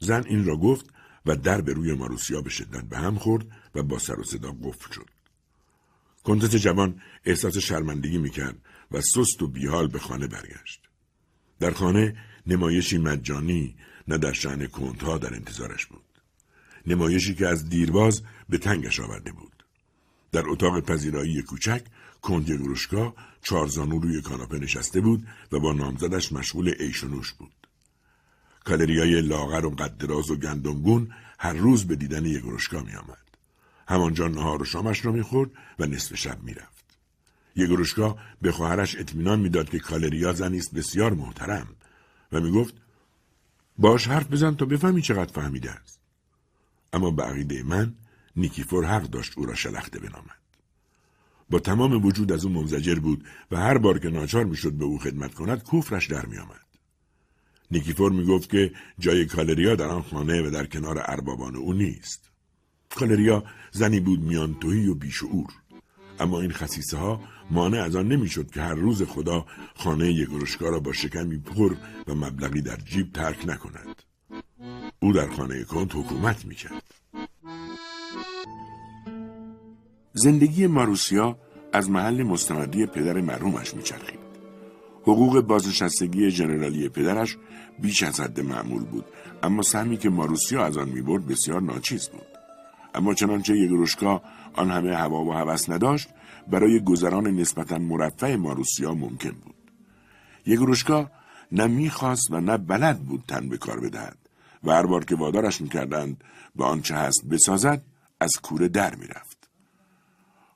[0.00, 0.86] زن این را گفت
[1.26, 4.52] و در به روی ماروسیا به شدت به هم خورد و با سر و صدا
[4.52, 5.10] قفل شد.
[6.24, 8.58] کنتس جوان احساس شرمندگی می‌کرد
[8.90, 10.82] و سست و بیحال به خانه برگشت.
[11.60, 13.76] در خانه نمایشی مجانی
[14.08, 16.04] نه در شعن کنتها در انتظارش بود.
[16.86, 19.64] نمایشی که از دیرباز به تنگش آورده بود.
[20.32, 21.82] در اتاق پذیرایی کوچک
[22.22, 27.52] کند گروشکا چارزانو روی کاناپه نشسته بود و با نامزدش مشغول عیش و نوش بود.
[28.64, 33.28] کالریای لاغر و قدراز و گندمگون هر روز به دیدن یگروشکا می آمد.
[33.88, 36.84] همانجا نهار و شامش را می‌خورد و نصف شب می‌رفت.
[37.56, 41.68] یگروشکا به خواهرش اطمینان می‌داد که کالریا زنی است بسیار محترم
[42.32, 42.74] و می‌گفت
[43.78, 46.00] باش حرف بزن تا بفهمی چقدر فهمیده است.
[46.92, 47.94] اما به عقیده من
[48.36, 50.37] نیکیفور حق داشت او را شلخته بنامد.
[51.50, 54.98] با تمام وجود از او منزجر بود و هر بار که ناچار می‌شد به او
[54.98, 56.66] خدمت کند کوفرش در میآمد.
[57.70, 62.30] نیکیفور می‌گفت که جای کالریا در آن خانه و در کنار اربابان او نیست.
[62.94, 65.52] کالریا زنی بود میان توهی و بیشعور.
[66.20, 67.20] اما این خصیصه ها
[67.50, 69.46] مانع از آن نمی‌شد که هر روز خدا
[69.76, 71.76] خانه یگروشکا را با شکمی پر
[72.06, 74.02] و مبلغی در جیب ترک نکند.
[75.00, 76.97] او در خانه کنت حکومت می‌کرد.
[80.18, 81.38] زندگی ماروسیا
[81.72, 84.18] از محل مستندی پدر مرحومش میچرخید.
[85.02, 87.36] حقوق بازنشستگی ژنرالی پدرش
[87.78, 89.04] بیش از حد معمول بود
[89.42, 92.26] اما سهمی که ماروسیا از آن می‌برد بسیار ناچیز بود.
[92.94, 94.22] اما چنانچه یگروشکا
[94.54, 96.08] آن همه هوا و هوس نداشت
[96.48, 99.54] برای گذران نسبتا مرفع ماروسیا ممکن بود.
[100.46, 101.10] یگروشکا
[101.52, 104.18] نه می‌خواست و نه بلد بود تن به کار بدهد
[104.64, 106.24] و هر بار که وادارش می‌کردند
[106.56, 107.82] به آنچه هست بسازد
[108.20, 109.27] از کوره در می‌رفت.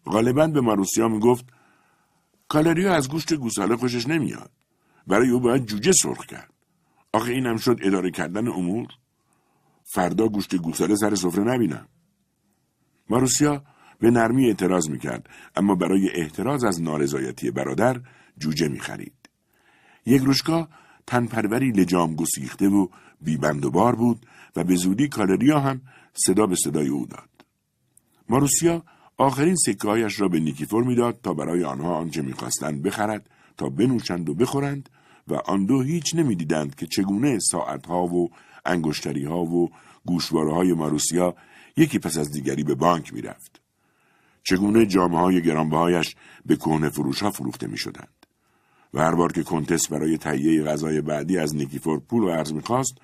[0.07, 1.45] غالبا به ماروسیا می‌گفت
[2.49, 4.51] کالریا از گوشت گوساله خوشش نمیاد.
[5.07, 6.53] برای او باید جوجه سرخ کرد.
[7.13, 8.89] آخه اینم شد اداره کردن امور؟
[9.85, 11.89] فردا گوشت گوساله سر سفره نبینم.
[13.11, 13.63] ماروسیا
[13.99, 18.01] به نرمی اعتراض می‌کرد اما برای احتراز از نارضایتی برادر
[18.39, 19.29] جوجه می‌خرید.
[20.07, 20.69] یک روشکا
[21.07, 22.89] تنپروری لجام گسیخته و
[23.21, 24.27] بیبند و بار بود
[24.57, 25.81] و به زودی کالریا هم
[26.15, 27.29] صدا به صدای او داد.
[28.29, 28.85] ماروسیا
[29.23, 34.35] آخرین سکههایش را به نیکیفور می‌داد تا برای آنها آنچه می‌خواستند بخرد تا بنوشند و
[34.35, 34.89] بخورند
[35.29, 38.31] و آن دو هیچ نمی‌دیدند که چگونه ساعتها و
[38.67, 39.71] انگشتری ها و
[40.07, 41.35] گوشواره های ماروسیا
[41.77, 43.61] یکی پس از دیگری به بانک می‌رفت.
[44.43, 46.17] چگونه جامعه های گرانبهایش
[46.47, 48.27] به کهنه فروش فروخته می شدند.
[48.95, 52.95] و هر بار که کنتس برای تهیه غذای بعدی از نیکیفور پول و عرض می‌خواست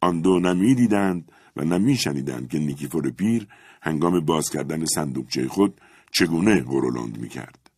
[0.00, 3.48] آن دو نمی‌دیدند و نمیشنیدند که نیکیفور پیر
[3.82, 5.80] هنگام باز کردن صندوقچه خود
[6.12, 7.70] چگونه هورولند می‌کرد؟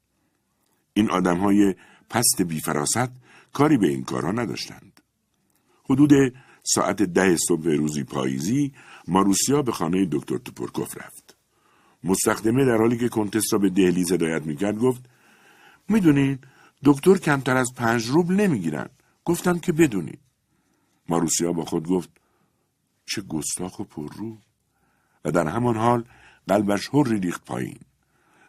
[0.95, 1.75] این آدم های
[2.11, 3.11] پست بیفراست
[3.53, 5.01] کاری به این کارها نداشتند.
[5.91, 6.11] حدود
[6.63, 8.73] ساعت ده صبح روزی پاییزی
[9.09, 11.37] ماروسیا به خانه دکتر توپورکوف رفت.
[12.05, 15.11] مستخدمه در حالی که کنتس را به دهلیز هدایت می‌کرد گفت
[15.89, 16.39] می‌دونین
[16.85, 18.89] دکتر کمتر از پنج روبل نمی‌گیرن.
[19.25, 20.19] گفتم که بدونی
[21.09, 22.11] ماروسیا با خود گفت
[23.07, 24.39] چه گستاخ و پررو
[25.25, 26.05] و در همان حال
[26.49, 27.79] قلبش هر ریخت پایین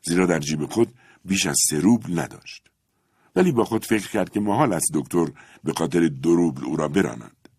[0.03, 0.93] زیرا در جیب خود
[1.25, 2.69] بیش از سه روبل نداشت.
[3.35, 5.25] ولی با خود فکر کرد که محال است دکتر
[5.63, 7.49] به خاطر دو روبل او را براند.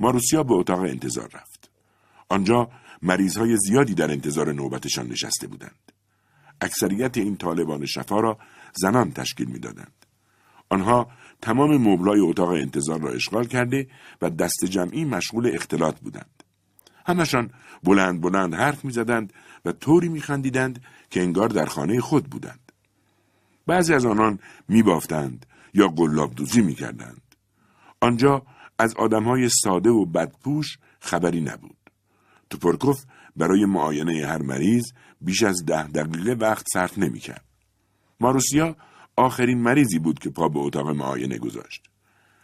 [0.00, 1.70] ماروسیا به اتاق انتظار رفت.
[2.28, 2.70] آنجا
[3.02, 5.92] مریضهای زیادی در انتظار نوبتشان نشسته بودند.
[6.60, 8.38] اکثریت این طالبان شفا را
[8.74, 10.06] زنان تشکیل می‌دادند.
[10.68, 11.10] آنها
[11.42, 13.88] تمام مبلای اتاق انتظار را اشغال کرده
[14.22, 16.33] و دست جمعی مشغول اختلاط بودند.
[17.06, 17.50] همشان
[17.82, 19.32] بلند بلند حرف می‌زدند
[19.64, 22.72] و طوری میخندیدند که انگار در خانه خود بودند.
[23.66, 24.38] بعضی از آنان
[24.68, 27.22] میبافتند یا قلاب دوزی می‌کردند.
[28.00, 28.42] آنجا
[28.78, 31.76] از آدمهای ساده و بدپوش خبری نبود.
[32.50, 33.04] توپرکوف
[33.36, 34.84] برای معاینه هر مریض
[35.20, 37.44] بیش از ده دقیقه وقت صرف نمی‌کرد.
[38.20, 38.76] ماروسیا
[39.16, 41.90] آخرین مریضی بود که پا به اتاق معاینه گذاشت.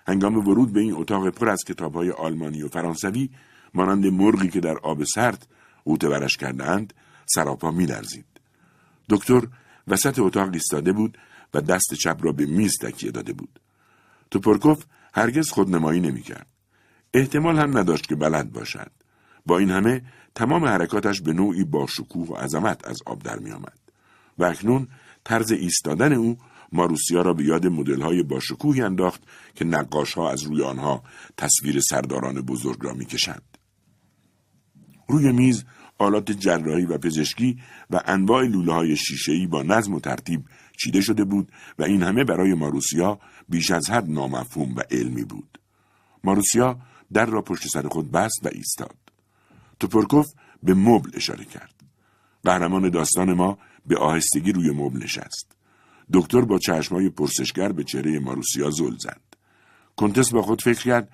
[0.07, 3.31] هنگام ورود به این اتاق پر از کتابهای آلمانی و فرانسوی
[3.75, 5.47] مانند مرغی که در آب سرد
[6.01, 6.95] برش کردهاند
[7.27, 8.27] سراپا میلرزید
[9.09, 9.43] دکتر
[9.89, 11.19] وسط اتاق ایستاده بود
[11.55, 13.61] و دست چپ را به میز تکیه داده بود
[14.31, 16.47] توپرکوف هرگز خودنمایی نمی‌کرد
[17.15, 18.91] احتمال هم نداشت که بلد باشد
[19.47, 20.03] با این همه
[20.35, 23.79] تمام حرکاتش به نوعی با شکوه و عظمت از آب در می آمد.
[24.39, 24.89] و اکنون
[25.25, 26.39] طرز ایستادن او
[26.73, 29.23] ماروسیا را به یاد مدل‌های با شکوهی انداخت
[29.55, 31.03] که نقاشها از روی آنها
[31.37, 33.50] تصویر سرداران بزرگ را می‌کشند.
[35.11, 35.65] روی میز
[35.99, 37.59] آلات جراحی و پزشکی
[37.91, 40.45] و انواع لوله های شیشه‌ای با نظم و ترتیب
[40.79, 45.59] چیده شده بود و این همه برای ماروسیا بیش از حد نامفهوم و علمی بود.
[46.25, 46.79] ماروسیا
[47.13, 48.97] در را پشت سر خود بست و ایستاد.
[49.81, 50.27] توپرکوف
[50.63, 51.75] به مبل اشاره کرد.
[52.45, 55.57] قهرمان داستان ما به آهستگی روی مبل نشست.
[56.13, 59.21] دکتر با چشمای پرسشگر به چهره ماروسیا زل زد.
[59.97, 61.13] کنتس با خود فکر کرد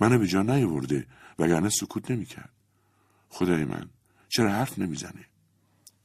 [0.00, 1.06] منو به جا نیاورده
[1.38, 2.59] وگرنه سکوت نمی‌کرد.
[3.30, 3.90] خدای من
[4.28, 5.26] چرا حرف نمی‌زنه؟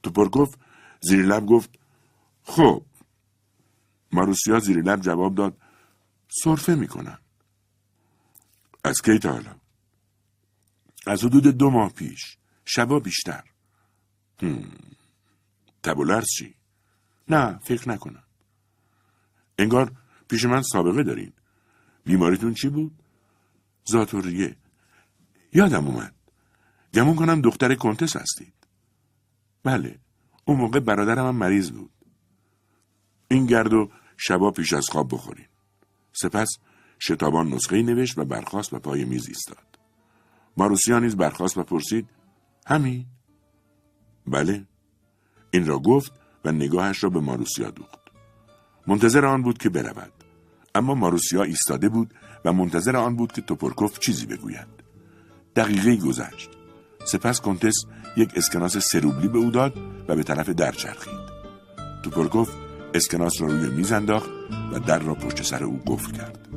[0.02, 0.56] توپرکوف
[1.00, 1.70] زیر لب گفت
[2.42, 2.84] خب
[4.12, 5.56] ماروسیا زیر لب جواب داد
[6.42, 7.18] صرفه می‌کنم.
[8.84, 9.56] از کی تا حالا؟
[11.06, 13.44] از حدود دو ماه پیش شبا بیشتر
[15.82, 16.54] تبولرز چی؟
[17.28, 18.22] نه فکر نکنم
[19.58, 19.92] انگار
[20.28, 21.32] پیش من سابقه دارین
[22.04, 23.02] بیماریتون چی بود؟
[23.84, 24.56] زاتوریه
[25.52, 26.14] یادم اومد
[26.96, 28.54] گمون کنم دختر کنتس هستید.
[29.64, 29.98] بله
[30.44, 31.90] اون موقع برادرم هم مریض بود.
[33.28, 35.46] این گرد و شبا پیش از خواب بخورین.
[36.12, 36.48] سپس
[37.00, 39.78] شتابان نسخه نوشت و برخواست و پای میز ایستاد.
[40.56, 42.08] ماروسیا نیز برخواست و پرسید
[42.66, 43.06] همین؟
[44.26, 44.66] بله
[45.50, 46.12] این را گفت
[46.44, 48.00] و نگاهش را به ماروسیا دوخت.
[48.86, 50.12] منتظر آن بود که برود.
[50.74, 54.68] اما ماروسیا ایستاده بود و منتظر آن بود که توپرکوف چیزی بگوید.
[55.56, 56.55] دقیقه گذشت.
[57.06, 57.74] سپس کنتس
[58.16, 59.76] یک اسکناس سروبلی به او داد
[60.08, 61.20] و به طرف در چرخید.
[62.02, 62.50] توپرکوف
[62.94, 64.30] اسکناس را روی میز انداخت
[64.72, 66.48] و در را پشت سر او قفل کرد.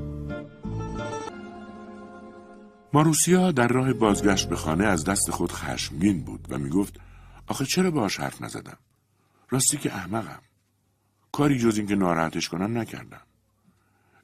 [2.94, 7.00] ماروسیا در راه بازگشت به خانه از دست خود خشمگین بود و می‌گفت
[7.48, 8.78] آخه چرا باهاش حرف نزدم؟
[9.50, 10.42] راستی که احمقم.
[11.32, 13.22] کاری جز اینکه ناراحتش کنم نکردم.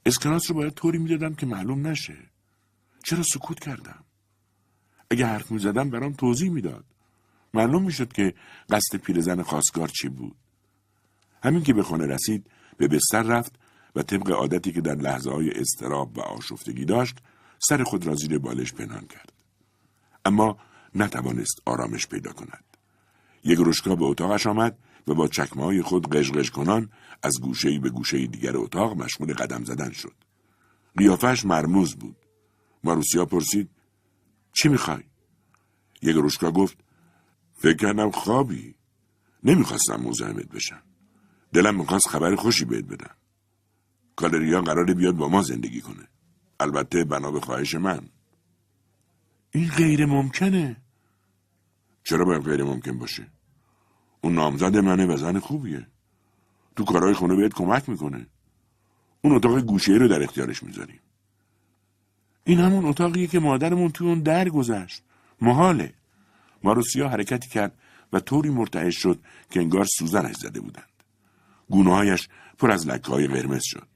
[0.05, 2.17] اسکناس رو باید طوری می‌دادم که معلوم نشه.
[3.03, 4.04] چرا سکوت کردم؟
[5.11, 6.85] اگه حرف می‌زدم برام توضیح می‌داد
[7.53, 8.33] معلوم می‌شد که
[8.69, 10.35] قصد پیرزن خواستگار چی بود
[11.43, 12.47] همین که به خانه رسید
[12.77, 13.55] به بستر رفت
[13.95, 17.17] و طبق عادتی که در لحظه های اضطراب و آشفتگی داشت
[17.59, 19.33] سر خود را زیر بالش پنهان کرد
[20.25, 20.57] اما
[20.95, 22.63] نتوانست آرامش پیدا کند
[23.43, 24.77] یک روشکا به اتاقش آمد
[25.07, 26.89] و با چکمه های خود قشقش کنان
[27.23, 30.13] از گوشه به گوشه دیگر اتاق مشغول قدم زدن شد.
[30.97, 32.15] قیافش مرموز بود.
[32.83, 33.69] ماروسیا پرسید
[34.55, 35.03] چی می‌خوای؟
[36.01, 36.77] یک روشکا گفت
[37.53, 38.75] فکر کردم خوابی.
[39.43, 40.81] نمی‌خواستم مزاحمت بشم.
[41.53, 43.15] دلم می‌خواست خبر خوشی بهت بدم.
[44.15, 46.07] کالریا قراره بیاد با ما زندگی کنه.
[46.59, 48.09] البته بنا به خواهش من.
[49.51, 50.81] این غیر ممکنه.
[52.03, 53.27] چرا باید غیر ممکن باشه؟
[54.21, 55.87] اون نامزد منه و زن خوبیه
[56.75, 58.27] تو کارهای خونه بهت کمک می‌کنه
[59.21, 60.99] اون اتاق گوشه رو در اختیارش می‌ذاریم
[62.45, 65.01] این همون اتاقیه که مادرمون تو اون در گذشت.
[65.41, 65.93] محاله.
[66.63, 67.77] ماروسیا حرکتی کرد
[68.13, 69.19] و طوری مرتعش شد
[69.49, 70.89] که انگار سوزنش زده بودند.
[71.69, 72.27] گونههایش
[72.57, 73.87] پر از لکه های قرمز شد.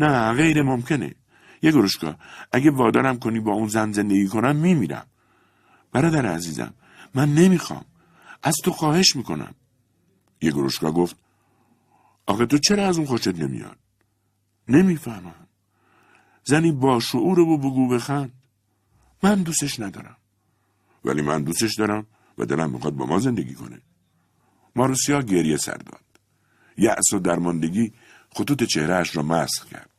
[0.00, 1.14] نه غیر ممکنه.
[1.62, 2.16] یه گروشکا
[2.52, 5.06] اگه وادارم کنی با اون زن زندگی کنم میمیرم.
[5.92, 6.74] برادر عزیزم
[7.14, 7.84] من نمی‌خوام.
[8.42, 9.54] از تو خواهش می‌کنم.
[10.42, 11.16] یه گروشکا گفت
[12.26, 13.76] آخه تو چرا از اون خوشت نمیاد؟
[14.68, 15.46] نمی‌فهمم.
[16.50, 18.32] زنی با شعور و بگو بخند.
[19.22, 20.16] من دوستش ندارم.
[21.04, 22.06] ولی من دوستش دارم
[22.38, 23.80] و دلم می‌خواد با ما زندگی کنه.
[24.76, 26.04] ماروسیا گریه سر داد.
[26.76, 27.92] یأس و درماندگی
[28.30, 29.90] خطوط چهرهش را مسخ کرد.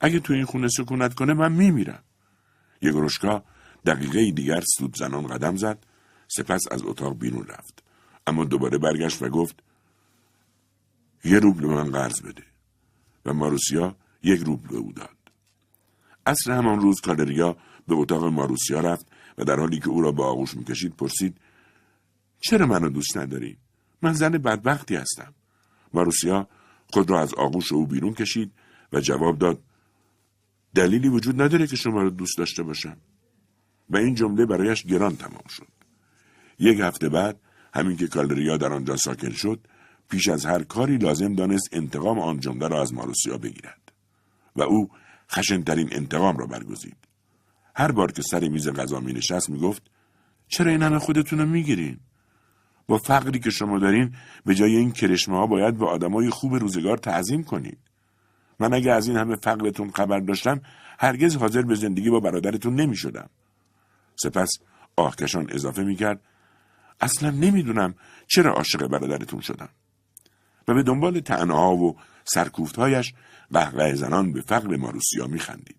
[0.00, 2.02] اگه تو این خونه سکونت کنه من میمیرم.
[2.82, 3.44] گروشکا
[3.86, 5.78] دقیقه دیگر سود زنان قدم زد.
[6.28, 7.82] سپس از اتاق بیرون رفت.
[8.26, 9.62] اما دوباره برگشت و گفت
[11.24, 12.44] یه روبل من قرض بده.
[13.24, 15.15] و ماروسیا یک روبل به او داد.
[16.26, 17.56] اصر همان روز کالریا
[17.88, 19.06] به اتاق ماروسیا رفت
[19.38, 21.36] و در حالی که او را به آغوش می‌کشید پرسید
[22.40, 23.56] چرا منو دوست نداری؟
[24.02, 25.34] من زن بدبختی هستم.
[25.94, 26.48] ماروسیا
[26.92, 28.52] خود را از آغوش او بیرون کشید
[28.92, 29.62] و جواب داد
[30.74, 32.96] دلیلی وجود نداره که شما را دوست داشته باشم.
[33.90, 35.68] و این جمله برایش گران تمام شد.
[36.58, 37.40] یک هفته بعد
[37.74, 39.60] همین که کالریا در آنجا ساکن شد
[40.08, 43.92] پیش از هر کاری لازم دانست انتقام آن جمله را از ماروسیا بگیرد.
[44.56, 44.90] و او
[45.30, 46.96] خشنترین انتقام را برگزید.
[47.74, 49.82] هر بار که سر میز غذا می نشست می گفت
[50.48, 52.00] چرا این همه خودتون رو می‌گیرین؟
[52.88, 54.14] با فقری که شما دارین
[54.44, 57.78] به جای این کرشمه ها باید به آدمای خوب روزگار تعظیم کنید.
[58.60, 60.60] من اگه از این همه فقرتون خبر داشتم
[60.98, 63.30] هرگز حاضر به زندگی با برادرتون نمی شدم.
[64.16, 64.50] سپس
[64.96, 66.20] آهکشان اضافه می کرد
[67.00, 67.94] اصلا نمی‌دونم
[68.26, 69.68] چرا عاشق برادرتون شدم.
[70.68, 73.14] و به دنبال تنها و سرکوفتهایش
[73.52, 75.76] قهقه زنان به فقر ماروسیا میخندید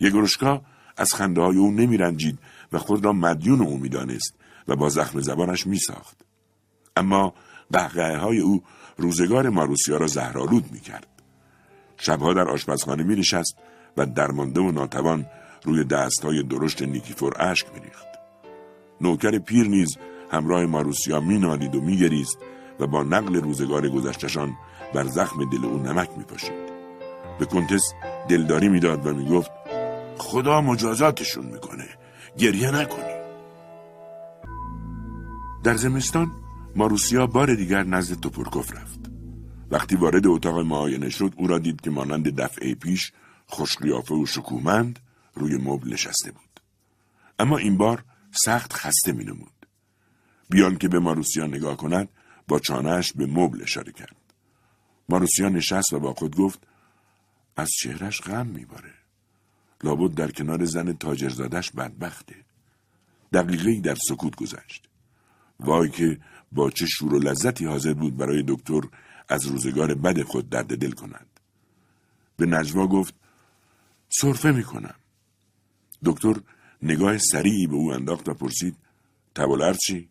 [0.00, 0.62] یگروشکا
[0.96, 2.38] از خنده های او نمیرنجید
[2.72, 4.34] و خود را مدیون او می‌دانست
[4.68, 6.16] و با زخم زبانش می ساخت.
[6.96, 7.34] اما
[7.72, 8.62] قهقه های او
[8.96, 11.06] روزگار ماروسیا را زهرالود می کرد.
[11.96, 13.56] شبها در آشپزخانه می نشست
[13.96, 15.26] و درمانده و ناتوان
[15.64, 18.06] روی دست های درشت نیکیفور اشک می ریخت.
[19.00, 19.96] نوکر پیر نیز
[20.30, 22.38] همراه ماروسیا می نالید و می گریست
[22.80, 24.56] و با نقل روزگار گذشتشان
[24.94, 26.74] بر زخم دل او نمک می پاشید.
[27.38, 27.92] به کنتس
[28.28, 29.50] دلداری می‌داد و می‌گفت
[30.18, 31.88] خدا مجازاتشون می‌کنه.
[32.38, 33.14] گریه نکنی
[35.64, 36.32] در زمستان
[36.76, 39.00] ماروسیا بار دیگر نزد توپرکوف رفت.
[39.70, 43.12] وقتی وارد اتاق معاینه شد او را دید که مانند دفعه پیش
[43.46, 44.98] خوشقیافه و شکومند
[45.34, 46.60] روی مبل نشسته بود.
[47.38, 49.66] اما این بار سخت خسته می نمود.
[50.50, 52.08] بیان که به ماروسیا نگاه کند
[52.48, 54.23] با چانهش به مبل اشاره کرد.
[55.08, 56.66] ماروسیا نشست و با خود گفت
[57.56, 58.94] از چهرش غم میباره.
[59.84, 62.36] لابد در کنار زن تاجرزادش بدبخته.
[63.32, 64.88] دقیقه در سکوت گذشت.
[65.60, 66.20] وای که
[66.52, 68.80] با چه شور و لذتی حاضر بود برای دکتر
[69.28, 71.26] از روزگار بد خود درد دل کند.
[72.36, 73.14] به نجوا گفت
[74.08, 74.94] صرفه می‌کنم.
[76.04, 76.34] دکتر
[76.82, 78.76] نگاه سریعی به او انداخت و پرسید
[79.34, 80.08] تبالر چی؟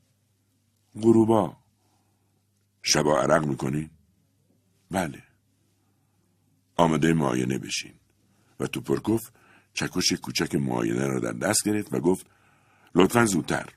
[1.01, 1.57] غروبا.
[2.81, 3.89] شبا عرق می‌کنی؟
[4.93, 5.23] بله.
[6.75, 7.93] آماده معاینه بشین.
[8.59, 9.21] و توپرکوف
[9.73, 12.25] چکش کوچک معاینه را در دست گرفت و گفت
[12.95, 13.69] لطفا زودتر.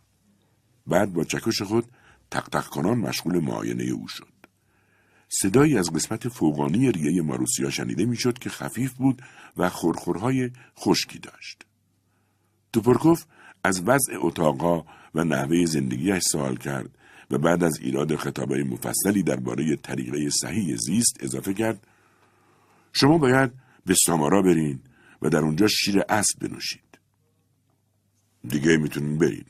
[0.87, 1.85] بعد با چکش خود
[2.31, 4.33] تق تق کنان مشغول معاینه او شد.
[5.29, 9.23] صدایی از قسمت فوقانی ریه ماروسیا شنیده می‌شد که خفیف بود
[9.57, 11.67] و خورخورهای خشکی داشت.
[12.73, 13.25] توپرکوف
[13.65, 16.99] از وضع اتاقا و نحوه زندگیش سوال کرد.
[17.31, 21.87] و بعد از ایراد خطابه مفصلی درباره طریقه صحیح زیست اضافه کرد
[22.93, 23.53] شما باید
[23.87, 24.81] به سامارا برین
[25.23, 26.99] و در اونجا شیر اسب بنوشید.
[28.49, 29.45] دیگه می‌تونین برین.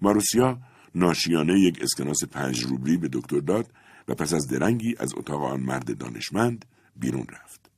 [0.00, 0.58] ماروسیا
[0.94, 3.70] ناشیانه یک اسکناس پنج روبری به دکتر داد
[4.08, 6.64] و پس از درنگی از اتاق آن مرد دانشمند
[6.96, 7.70] بیرون رفت.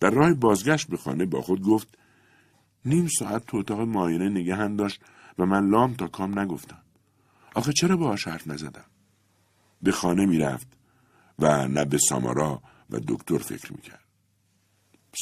[0.00, 1.98] در راه بازگشت به خانه با خود گفت
[2.84, 5.02] نیم ساعت تو اتاق معاینه نگهن داشت
[5.38, 6.82] و من لام تا کام نگفتم.
[7.54, 8.84] آخه چرا باهاش حرف نزدم؟
[9.82, 10.66] به خانه می‌رفت
[11.38, 14.04] و نه به سامارا و دکتر فکر می‌کرد.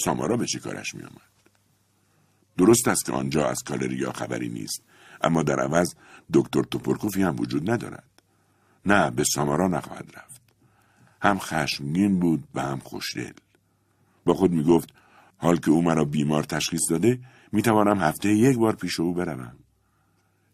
[0.04, 1.30] سامارا به چه کارش میآمد؟
[2.58, 4.82] درست است که آنجا از کالریا خبری نیست
[5.22, 5.94] اما در عوض
[6.34, 8.22] دکتر توپرکوفی هم وجود ندارد
[8.86, 10.40] نه به سامارا نخواهد رفت
[11.22, 13.32] هم خشمگین بود و هم خوشدل
[14.24, 14.88] با خود می‌گفت
[15.38, 17.20] حال که او مرا بیمار تشخیص داده
[17.52, 19.56] می‌توانم هفته یک بار پیش او بروم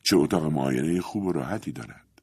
[0.06, 2.22] چه اتاق معاینه خوب و راحتی دارد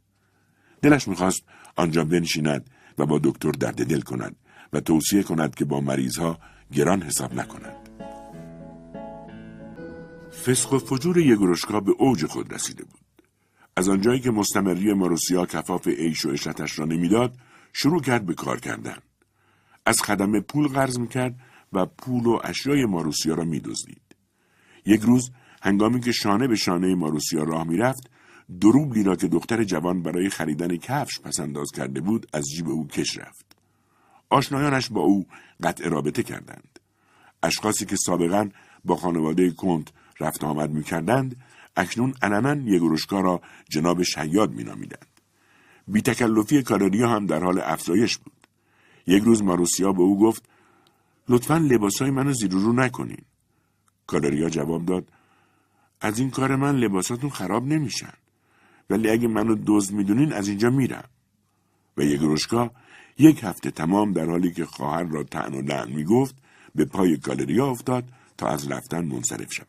[0.81, 1.43] دلش می‌خواست
[1.75, 4.35] آنجا بنشیند و با دکتر درد دل کند
[4.73, 6.39] و توصیه کند که با مریضها
[6.71, 7.89] گران حساب نکند.
[10.45, 13.01] فسق و فجور یگروشکا به اوج خود رسیده بود.
[13.77, 17.37] از آنجایی که مستمری ماروسیا کفاف عیش و اشرتش را نمی‌داد
[17.73, 18.97] شروع کرد به کار کردن
[19.85, 21.35] از خدمه پول قرض می‌کرد
[21.73, 24.15] و پول و اشیای ماروسیا را میدزدید
[24.85, 25.31] یک روز
[25.63, 28.09] هنگامی که شانه به شانه ماروسیا راه می‌رفت
[28.61, 33.17] دروبلی را که دختر جوان برای خریدن کفش پسنداز کرده بود از جیب او کش
[33.17, 33.45] رفت
[34.29, 35.25] آشنایانش با او
[35.63, 36.79] قطع رابطه کردند.
[37.43, 38.49] اشخاصی که سابقا
[38.85, 39.87] با خانواده کنت
[40.19, 41.35] رفت آمد می کردند،
[41.77, 45.07] اکنون علنا یگروشکا را جناب شیاد می نامیدند.
[45.87, 48.47] بی تکلفی کالریا هم در حال افزایش بود.
[49.07, 50.43] یک روز ماروسیا به او گفت
[51.29, 53.21] لطفا لباسای منو زیر رو نکنین.
[54.07, 55.07] کالریا جواب داد
[56.03, 58.13] از این کار من لباساتون خراب نمیشن.
[58.89, 61.09] ولی اگه منو دزد می‌دونین از اینجا میرم.
[61.97, 62.71] و یگروشکا
[63.17, 66.35] یک هفته تمام در حالی که خواهر را تن و لعن می گفت
[66.75, 68.03] به پای گالریا افتاد
[68.37, 69.67] تا از رفتن منصرف شود.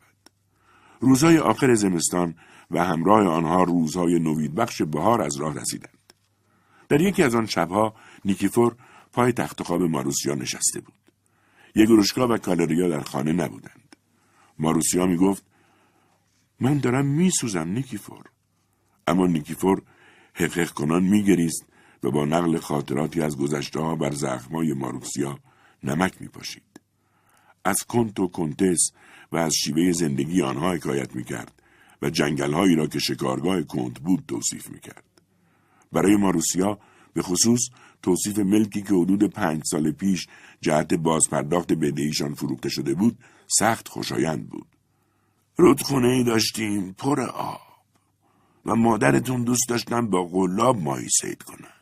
[0.99, 2.35] روزهای آخر زمستان
[2.71, 6.13] و همراه آنها روزهای نوید بخش بهار از راه رسیدند.
[6.89, 8.75] در یکی از آن شبها نیکیفور
[9.13, 10.93] پای تخت خواب ماروسیا نشسته بود.
[11.75, 13.95] یگروشکا و کالریا در خانه نبودند.
[14.59, 15.43] ماروسیا می گفت
[16.59, 18.23] من دارم می سوزم نیکیفور.
[19.07, 19.81] اما نیکیفور
[20.33, 21.65] حقیق کنان می گریست
[22.03, 25.39] و با نقل خاطراتی از گذشته ها بر زخمای ماروکسیا
[25.83, 26.81] نمک می پاشید.
[27.65, 28.91] از کنت و کنتس
[29.31, 31.61] و از شیوه زندگی آنها حکایت می کرد
[32.01, 35.03] و جنگل را که شکارگاه کنت بود توصیف می کرد.
[35.91, 36.79] برای ماروسیا
[37.13, 37.61] به خصوص
[38.03, 40.27] توصیف ملکی که حدود پنج سال پیش
[40.61, 44.74] جهت بازپرداخت بدهیشان فروخته شده بود سخت خوشایند بود.
[45.57, 47.61] رودخونه ای داشتیم پر آب
[48.65, 51.73] و مادرتون دوست داشتن با قلاب ماهی سید کنن.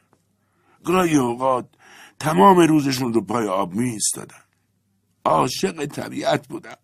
[0.84, 1.70] گاهی اوقات
[2.20, 4.44] تمام روزشون رو پای آب می ایستادن.
[5.26, 6.78] عاشق طبیعت بودم.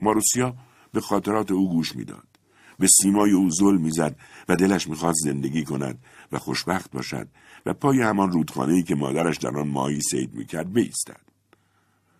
[0.00, 0.54] ماروسیا
[0.92, 2.26] به خاطرات او گوش می‌داد
[2.78, 4.16] به سیمای او زل می‌زد
[4.48, 7.28] و دلش می‌خواست زندگی کند و خوشبخت باشد
[7.66, 11.20] و پای همان رودخانه که مادرش در آن ماهی سید می‌کرد بایستد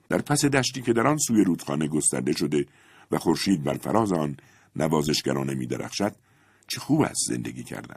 [0.09, 2.67] در پس دشتی که در آن سوی رودخانه گسترده شده
[3.11, 4.37] و خورشید بر فراز آن
[4.77, 6.17] نوازشگرانه میدرخشد
[6.67, 7.97] چه خوب است زندگی کردن.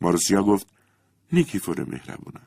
[0.00, 0.66] مارسیا گفت
[1.32, 2.46] نیکیفور مهربونم.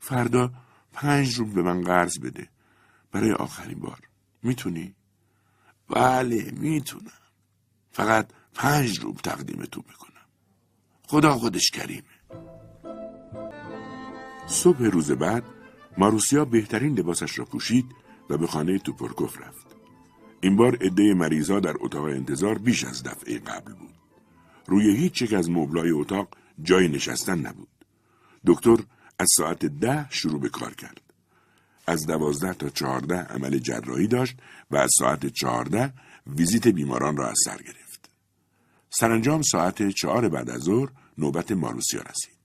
[0.00, 0.52] فردا
[0.92, 2.48] پنج روب به من قرض بده.
[3.12, 3.98] برای آخرین بار.
[4.42, 4.94] می‌تونی؟
[5.88, 7.12] بله می‌تونم.
[7.92, 10.26] فقط پنج تقدیم تو بکنم.
[11.06, 12.02] خدا خودش کریمه.
[14.46, 15.44] صبح روز بعد
[15.98, 17.86] ماروسیا بهترین لباسش را پوشید
[18.30, 19.71] و به خانه توپرکوف رفت.
[20.42, 23.94] این بار عده مریضا در اتاق انتظار بیش از دفعه قبل بود.
[24.66, 26.28] روی هیچ یک از مبلای اتاق
[26.62, 27.68] جای نشستن نبود.
[28.46, 28.76] دکتر
[29.18, 31.00] از ساعت ده شروع به کار کرد.
[31.86, 34.36] از دوازده تا چهارده عمل جراحی داشت
[34.70, 35.92] و از ساعت چهارده
[36.26, 38.10] ویزیت بیماران را از سر گرفت.
[38.90, 40.88] سرانجام ساعت چهار بعد از ظهر
[41.18, 42.38] نوبت ماروسیا رسید.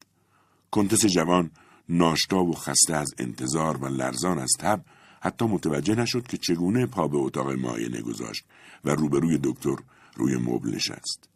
[0.71, 1.51] کنتس جوان
[1.89, 4.81] ناشتا و خسته از انتظار و لرزان از تب
[5.27, 8.45] حتی متوجه نشد که چگونه پا به اتاق معاینه گذاشت
[8.85, 9.75] و روبروی دکتر
[10.15, 11.29] روی مبل نشست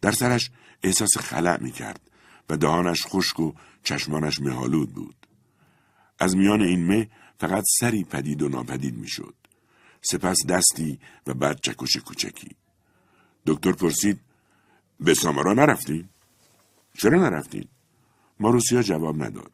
[0.00, 0.50] در سرش
[0.82, 2.00] احساس خلع می کرد
[2.48, 3.52] و دهانش خشک و
[3.82, 5.26] چشمانش مهالود بود.
[6.18, 9.34] از میان این مه فقط سری پدید و ناپدید می‌شد.
[10.02, 12.56] سپس دستی و بعد چکش کوچکی.
[13.46, 14.20] دکتر پرسید
[15.00, 16.08] به سامارا نرفتین؟
[16.98, 17.68] چرا نرفتین؟
[18.40, 19.52] ماروسیا جواب نداد.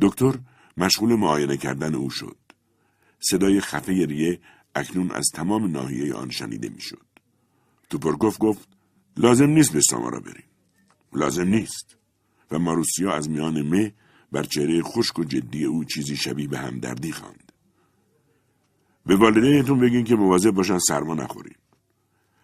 [0.00, 0.38] دکتر
[0.76, 2.39] مشغول معاینه کردن او شد.
[3.20, 4.40] صدای خفه ریه
[4.74, 7.06] اکنون از تمام ناحیه آن شنیده می‌شد.
[7.90, 8.68] توپرگوف گفت
[9.16, 10.44] لازم نیست به سامارا بریم.
[11.12, 11.96] لازم نیست.
[12.50, 13.92] و ماروسیا از میان مه
[14.32, 17.52] بر چهره خشک و جدی او چیزی شبیه به همدردی خواند.
[19.06, 21.54] به والدینتون بگین که مواظب باشن سرما نخورین.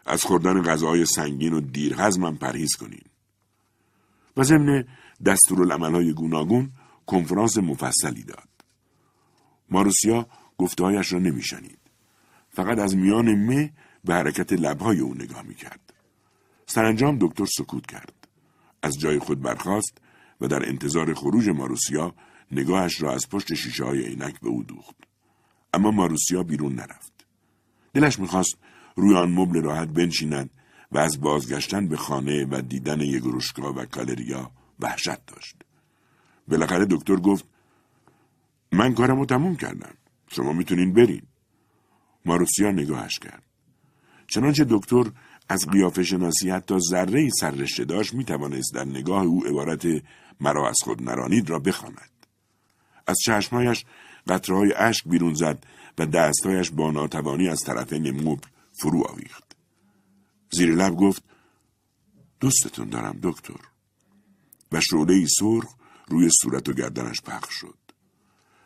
[0.06, 3.02] از خوردن غذاهای سنگین و دیر هضمم پرهیز کنین.
[4.36, 4.84] و ضمن
[5.26, 6.72] دستورالعملهای گوناگون
[7.06, 8.48] کنفرانس مفصلی داد.
[9.70, 10.26] ماروسیا
[10.58, 11.78] گفتهایش را نمیشنید.
[12.48, 13.72] فقط از میان مه
[14.04, 15.92] به حرکت لبهای او نگاه می‌کرد.
[16.66, 18.12] سرانجام دکتر سکوت کرد.
[18.82, 19.98] از جای خود برخاست
[20.40, 22.14] و در انتظار خروج ماروسیا
[22.52, 24.96] نگاهش را از پشت شیشه های عینک به او دوخت.
[25.74, 27.12] اما ماروسیا بیرون نرفت.
[27.94, 28.56] دلش می‌خواست
[28.96, 30.50] روی آن مبل راحت بنشیند
[30.92, 34.50] و از بازگشتن به خانه و دیدن یگروشکا و کالریا
[34.80, 35.56] وحشت داشت.
[36.48, 37.44] بالاخره دکتر گفت
[38.72, 39.94] من کارم رو تموم کردم.
[40.28, 41.22] شما می‌تونین برین.
[42.24, 43.42] ماروسیا نگاهش کرد.
[44.28, 45.04] چنانچه دکتر
[45.48, 49.86] از قیافه شناسی حتی ذره ای سررشته داشت می توانست در نگاه او عبارت
[50.40, 52.10] مرا از خود نرانید را بخواند.
[53.06, 53.84] از چشمهایش
[54.28, 55.64] قطرهای اشک بیرون زد
[55.98, 58.46] و دستهایش با ناتوانی از طرف مبل
[58.80, 59.56] فرو آویخت.
[60.50, 61.22] زیر لب گفت
[62.40, 63.60] دوستتون دارم دکتر
[64.72, 65.74] و شعله سرخ
[66.08, 67.78] روی صورت و گردنش پخش شد.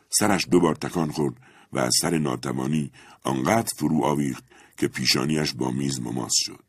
[0.09, 1.35] سرش دوبار تکان خورد
[1.73, 2.93] و از سر ناتوانی
[3.23, 4.45] آنقدر فرو آویخت
[4.77, 6.65] که پیشانیش با میز مماس شد.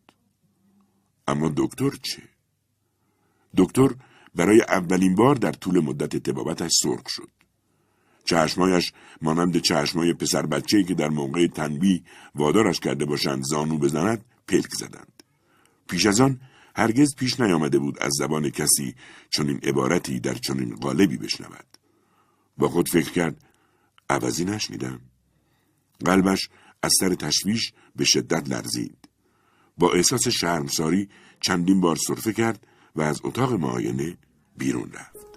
[1.27, 2.21] اما دکتر چه؟
[3.57, 3.89] دکتر
[4.35, 7.29] برای اولین بار در طول مدت تبابتش سرخ شد.
[8.25, 12.03] چشمایش مانند چشمای پسر بچه که در موقع تنبی
[12.35, 15.23] وادارش کرده باشند زانو بزند پلک زدند.
[15.87, 16.41] پیش از آن
[16.75, 18.95] هرگز پیش نیامده بود از زبان کسی
[19.29, 21.65] چنین عبارتی در چنین قالبی بشنود.
[22.57, 23.43] با خود فکر کرد
[24.11, 25.01] عوضی نشنیدم.
[26.05, 26.49] قلبش
[26.83, 28.97] از سر تشویش به شدت لرزید.
[29.77, 31.09] با احساس شرمساری
[31.39, 34.17] چندین بار صرفه کرد و از اتاق معاینه
[34.57, 35.27] بیرون رفت.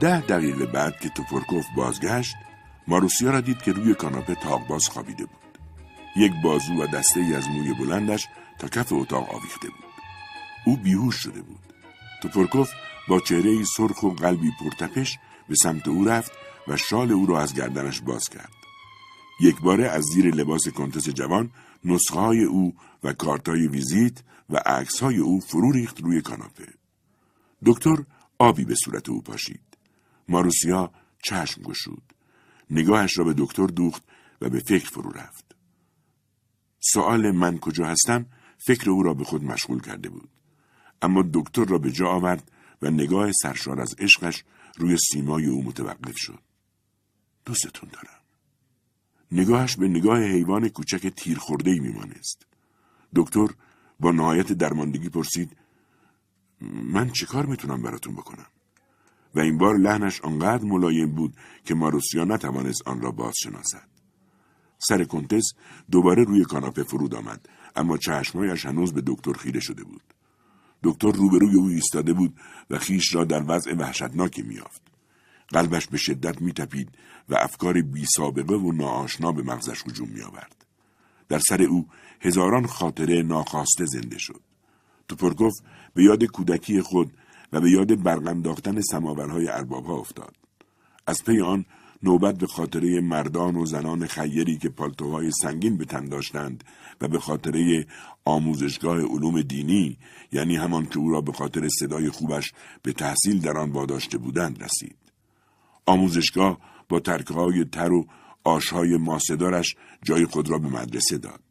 [0.00, 2.34] ده دقیقه بعد که توپرکوف بازگشت
[2.88, 5.58] ماروسیا را دید که روی کاناپه تاقباز خوابیده بود.
[6.16, 8.26] یک بازو و دسته ای از موی بلندش
[8.58, 9.88] تا کف اتاق آویخته بود.
[10.66, 11.72] او بیهوش شده بود.
[12.22, 12.70] توپرکوف
[13.08, 15.18] با چهره سرخ و قلبی پرتپش
[15.48, 16.32] به سمت او رفت
[16.68, 18.52] و شال او را از گردنش باز کرد.
[19.40, 21.50] یک باره از زیر لباس کنتس جوان
[21.84, 22.74] نسخه های او
[23.04, 26.68] و کارتای ویزیت و عکس های او فرو ریخت روی کاناپه.
[27.66, 27.96] دکتر
[28.38, 29.60] آبی به صورت او پاشید.
[30.28, 30.92] ماروسیا
[31.22, 32.02] چشم گشود.
[32.70, 34.02] نگاهش را به دکتر دوخت
[34.40, 35.56] و به فکر فرو رفت.
[36.80, 38.26] سوال من کجا هستم
[38.58, 40.28] فکر او را به خود مشغول کرده بود.
[41.02, 42.50] اما دکتر را به جا آورد
[42.82, 44.44] و نگاه سرشار از عشقش
[44.78, 46.47] روی سیمای او متوقف شد.
[47.48, 48.20] دوستتون دارم.
[49.32, 52.46] نگاهش به نگاه حیوان کوچک تیر خورده ای میمانست.
[53.14, 53.48] دکتر
[54.00, 55.56] با نهایت درماندگی پرسید
[56.94, 58.46] من چه کار می‌تونم براتون بکنم؟
[59.34, 63.88] و این بار لحنش آنقدر ملایم بود که ماروسیا نتوانست آن را باز شناسد.
[64.78, 65.52] سر کنتس
[65.90, 70.02] دوباره روی کاناپه فرود آمد اما چشمایش هنوز به دکتر خیره شده بود
[70.82, 72.36] دکتر روبروی او ایستاده بود
[72.70, 74.82] و خیش را در وضع وحشتناکی میافت
[75.48, 76.88] قلبش به شدت میتپید
[77.28, 80.64] و افکار بی سابقه و ناآشنا به مغزش هجوم میآورد.
[81.28, 81.86] در سر او
[82.20, 84.40] هزاران خاطره ناخواسته زنده شد.
[85.08, 85.54] توپرکوف
[85.94, 87.12] به یاد کودکی خود
[87.52, 90.34] و به یاد برقنداختن سماورهای اربابها افتاد.
[91.06, 91.64] از پی آن
[92.02, 96.64] نوبت به خاطره مردان و زنان خیری که پالتوهای سنگین به تن داشتند
[97.00, 97.86] و به خاطره
[98.24, 99.98] آموزشگاه علوم دینی
[100.32, 102.52] یعنی همان که او را به خاطر صدای خوبش
[102.82, 105.07] به تحصیل در آن واداشته بودند رسید.
[105.88, 106.58] آموزشگاه
[106.88, 108.06] با ترکهای تر و
[108.44, 111.42] آشهای ماسدارش جای خود را به مدرسه داد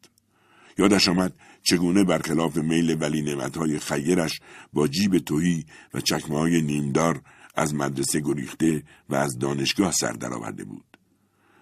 [0.78, 1.32] یادش آمد
[1.62, 4.40] چگونه برخلاف میل ولی نعمتهای خیرش
[4.72, 7.22] با جیب توهی و چکمه های نیمدار
[7.54, 10.98] از مدرسه گریخته و از دانشگاه سر درآورده بود.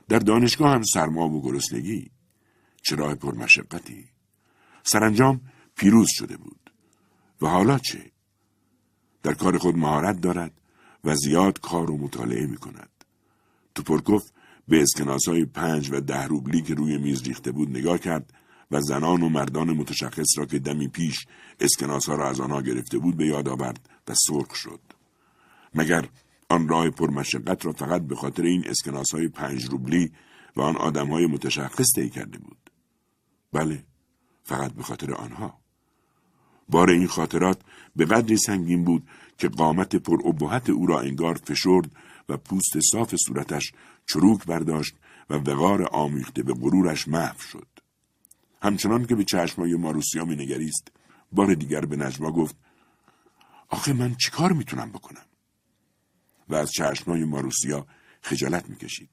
[0.09, 2.11] در دانشگاه هم سرما و گرسنگی.
[2.83, 4.05] چه راه پرمشقتی.
[4.83, 5.41] سرانجام
[5.77, 6.71] پیروز شده بود.
[7.43, 8.11] و حالا چه؟
[9.23, 10.53] در کار خود مهارت دارد
[11.07, 12.89] و زیاد کار و مطالعه می کند.
[13.75, 14.31] توپرکوف
[14.69, 18.33] به اسکناس های پنج و ده روبلی که روی میز ریخته بود نگاه کرد
[18.71, 21.27] و زنان و مردان متشخص را که دمی پیش
[21.61, 24.81] اسکناس ها را از آنها گرفته بود به یاد آورد و سرخ شد.
[25.75, 26.09] مگر
[26.49, 30.13] آن راه پرمشقت را فقط به خاطر این اسکناس های پنج روبلی
[30.57, 32.71] و آن آدم های متشخص طی کرده بود.
[33.53, 33.85] بله،
[34.45, 35.59] فقط به خاطر آنها.
[36.69, 37.59] بار این خاطرات
[37.97, 39.09] به قدری سنگین بود
[39.39, 40.19] که قامت پر
[40.73, 41.91] او را انگار فشرد
[42.29, 43.73] و پوست صاف صورتش
[44.07, 44.95] چروک برداشت
[45.31, 47.67] و وقار آمیخته به غرورش محو شد.
[48.63, 50.89] همچنان که به چشمای ماروسیا می نگریست
[51.33, 52.57] بار دیگر به نجوا گفت
[53.69, 55.27] آخه من چیکار می‌تونم بکنم؟
[56.49, 57.87] و از چشمای ماروسیا
[58.23, 59.11] خجالت می‌کشید.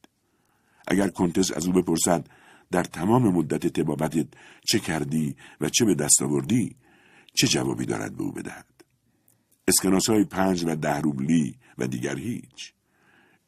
[0.88, 2.30] اگر کنتس از او بپرسد
[2.72, 4.28] در تمام مدت تبابتت
[4.66, 6.76] چه کردی و چه به دست آوردی
[7.34, 8.73] چه جوابی دارد به او بدهد
[9.68, 12.74] اسکناس های پنج و ده روبلی و دیگر هیچ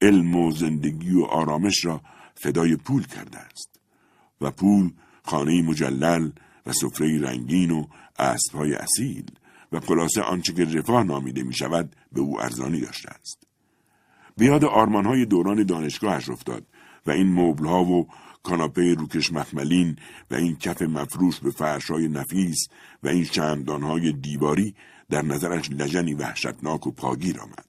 [0.02, 2.02] علم و زندگی و آرامش را
[2.36, 3.80] فدای پول کرده است
[4.42, 4.92] و پول
[5.24, 6.32] خانه مجلل
[6.66, 7.86] و سفره رنگین و
[8.20, 9.26] اسبهای اصیل
[9.72, 13.48] و خلاصه آنچه که رفاه نامیده می شود به او ارزانی داشته است.
[14.38, 16.66] بیاد های دوران دانشگاهش افتاد
[17.06, 18.08] و این مبلها و
[18.44, 19.96] کاناپه روکش مخملین
[20.32, 22.68] و این کف مفروش به فرشای نفیس
[23.04, 23.26] و این
[23.68, 24.76] های دیواری
[25.10, 27.66] در نظرش لجنی وحشتناک و پاگیر آمد.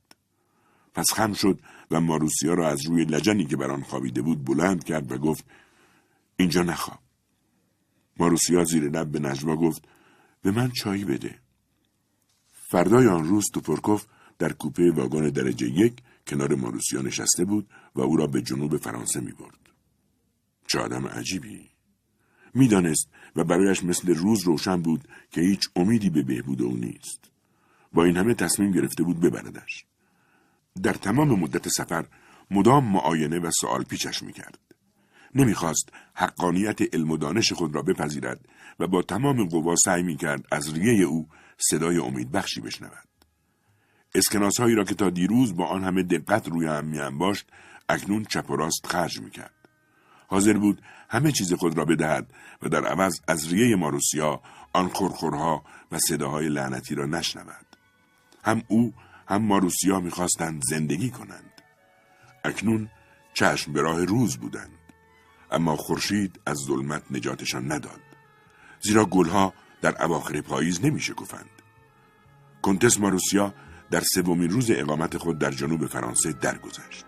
[0.95, 1.61] پس خم شد
[1.91, 5.45] و ماروسیا را از روی لجنی که بر آن خوابیده بود بلند کرد و گفت
[6.37, 6.99] اینجا نخواب.
[8.19, 9.89] ماروسیا زیر لب به نجوا گفت
[10.43, 11.39] به من چایی بده.
[12.71, 14.07] فردای آن روز توپرکوف
[14.39, 19.21] در کوپه واگن درجه یک کنار ماروسیا نشسته بود و او را به جنوب فرانسه
[19.21, 19.59] می برد.
[20.67, 21.76] چه آدم عجیبی.
[22.57, 27.31] می‌دانست و برایش مثل روز روشن بود که هیچ امیدی به بهبود او نیست.
[27.93, 29.85] با این همه تصمیم گرفته بود ببردش.
[30.83, 32.07] در تمام مدت سفر
[32.51, 34.59] مدام معاینه و سوال پیچش می‌کرد.
[35.35, 38.49] نمی‌خواست حقانیت علم و دانش خود را بپذیرد
[38.81, 41.29] و با تمام قوا سعی می‌کرد از ریه او
[41.59, 43.09] صدای امید بخشی بشنود.
[44.15, 47.47] اسکناس هایی را که تا دیروز با آن همه دقت روی هم میانباشت
[47.89, 49.55] اکنون چپ و راست خرج می‌کرد.
[50.29, 52.31] حاضر بود همه چیز خود را بدهد
[52.63, 54.41] و در عوض از ریه ماروسیا
[54.73, 57.67] آن خورخورها و صداهای لعنتی را نشنود.
[58.45, 58.95] هم او
[59.29, 61.53] هم ماروسیا می‌خواستند زندگی کنند.
[62.45, 62.91] اکنون
[63.35, 64.79] چشم به راه روز بودند.
[65.51, 68.01] اما خورشید از ظلمت نجاتشان نداد.
[68.81, 71.51] زیرا گلها در اواخر پاییز نمیشه گفند.
[72.63, 73.55] کنتس ماروسیا
[73.91, 77.05] در سومین روز اقامت خود در جنوب فرانسه درگذشت.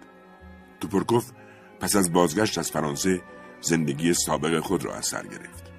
[0.80, 1.30] توپرکوف
[1.80, 3.22] پس از بازگشت از فرانسه
[3.60, 5.72] زندگی سابق خود را از سر گرفت.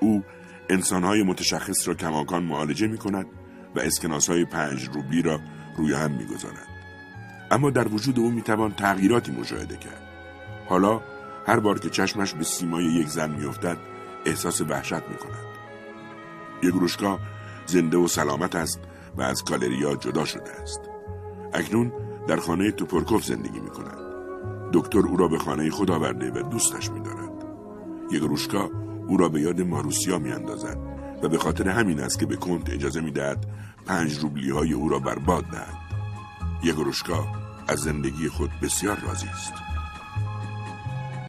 [0.00, 0.24] او
[0.70, 3.26] انسانهای متشخص را کماکان معالجه می کند
[3.74, 5.40] و اسکناس های پنج روبلی را
[5.76, 6.68] روی هم می گذارد.
[7.50, 10.08] اما در وجود او می توان تغییراتی مشاهده کرد.
[10.68, 11.00] حالا
[11.46, 13.76] هر بار که چشمش به سیمای یک زن میافتد
[14.26, 15.46] احساس وحشت می کند.
[16.62, 17.18] یگروشکا
[17.66, 18.80] زنده و سلامت است
[19.16, 20.80] و از کالریا جدا شده است.
[21.54, 21.92] اکنون
[22.28, 24.01] در خانه توپرکوف زندگی می کند.
[24.72, 27.30] دکتر او را به خانه خود آورده و دوستش می دارد.
[28.10, 28.70] یگروشکا
[29.08, 30.78] او را به یاد ماروسیا می اندازد
[31.22, 33.46] و به خاطر همین است که به کنت اجازه می دهد
[33.86, 35.76] پنج روبلی های او را برباد دهد.
[36.64, 37.26] یگروشکا
[37.68, 39.61] از زندگی خود بسیار راضی است.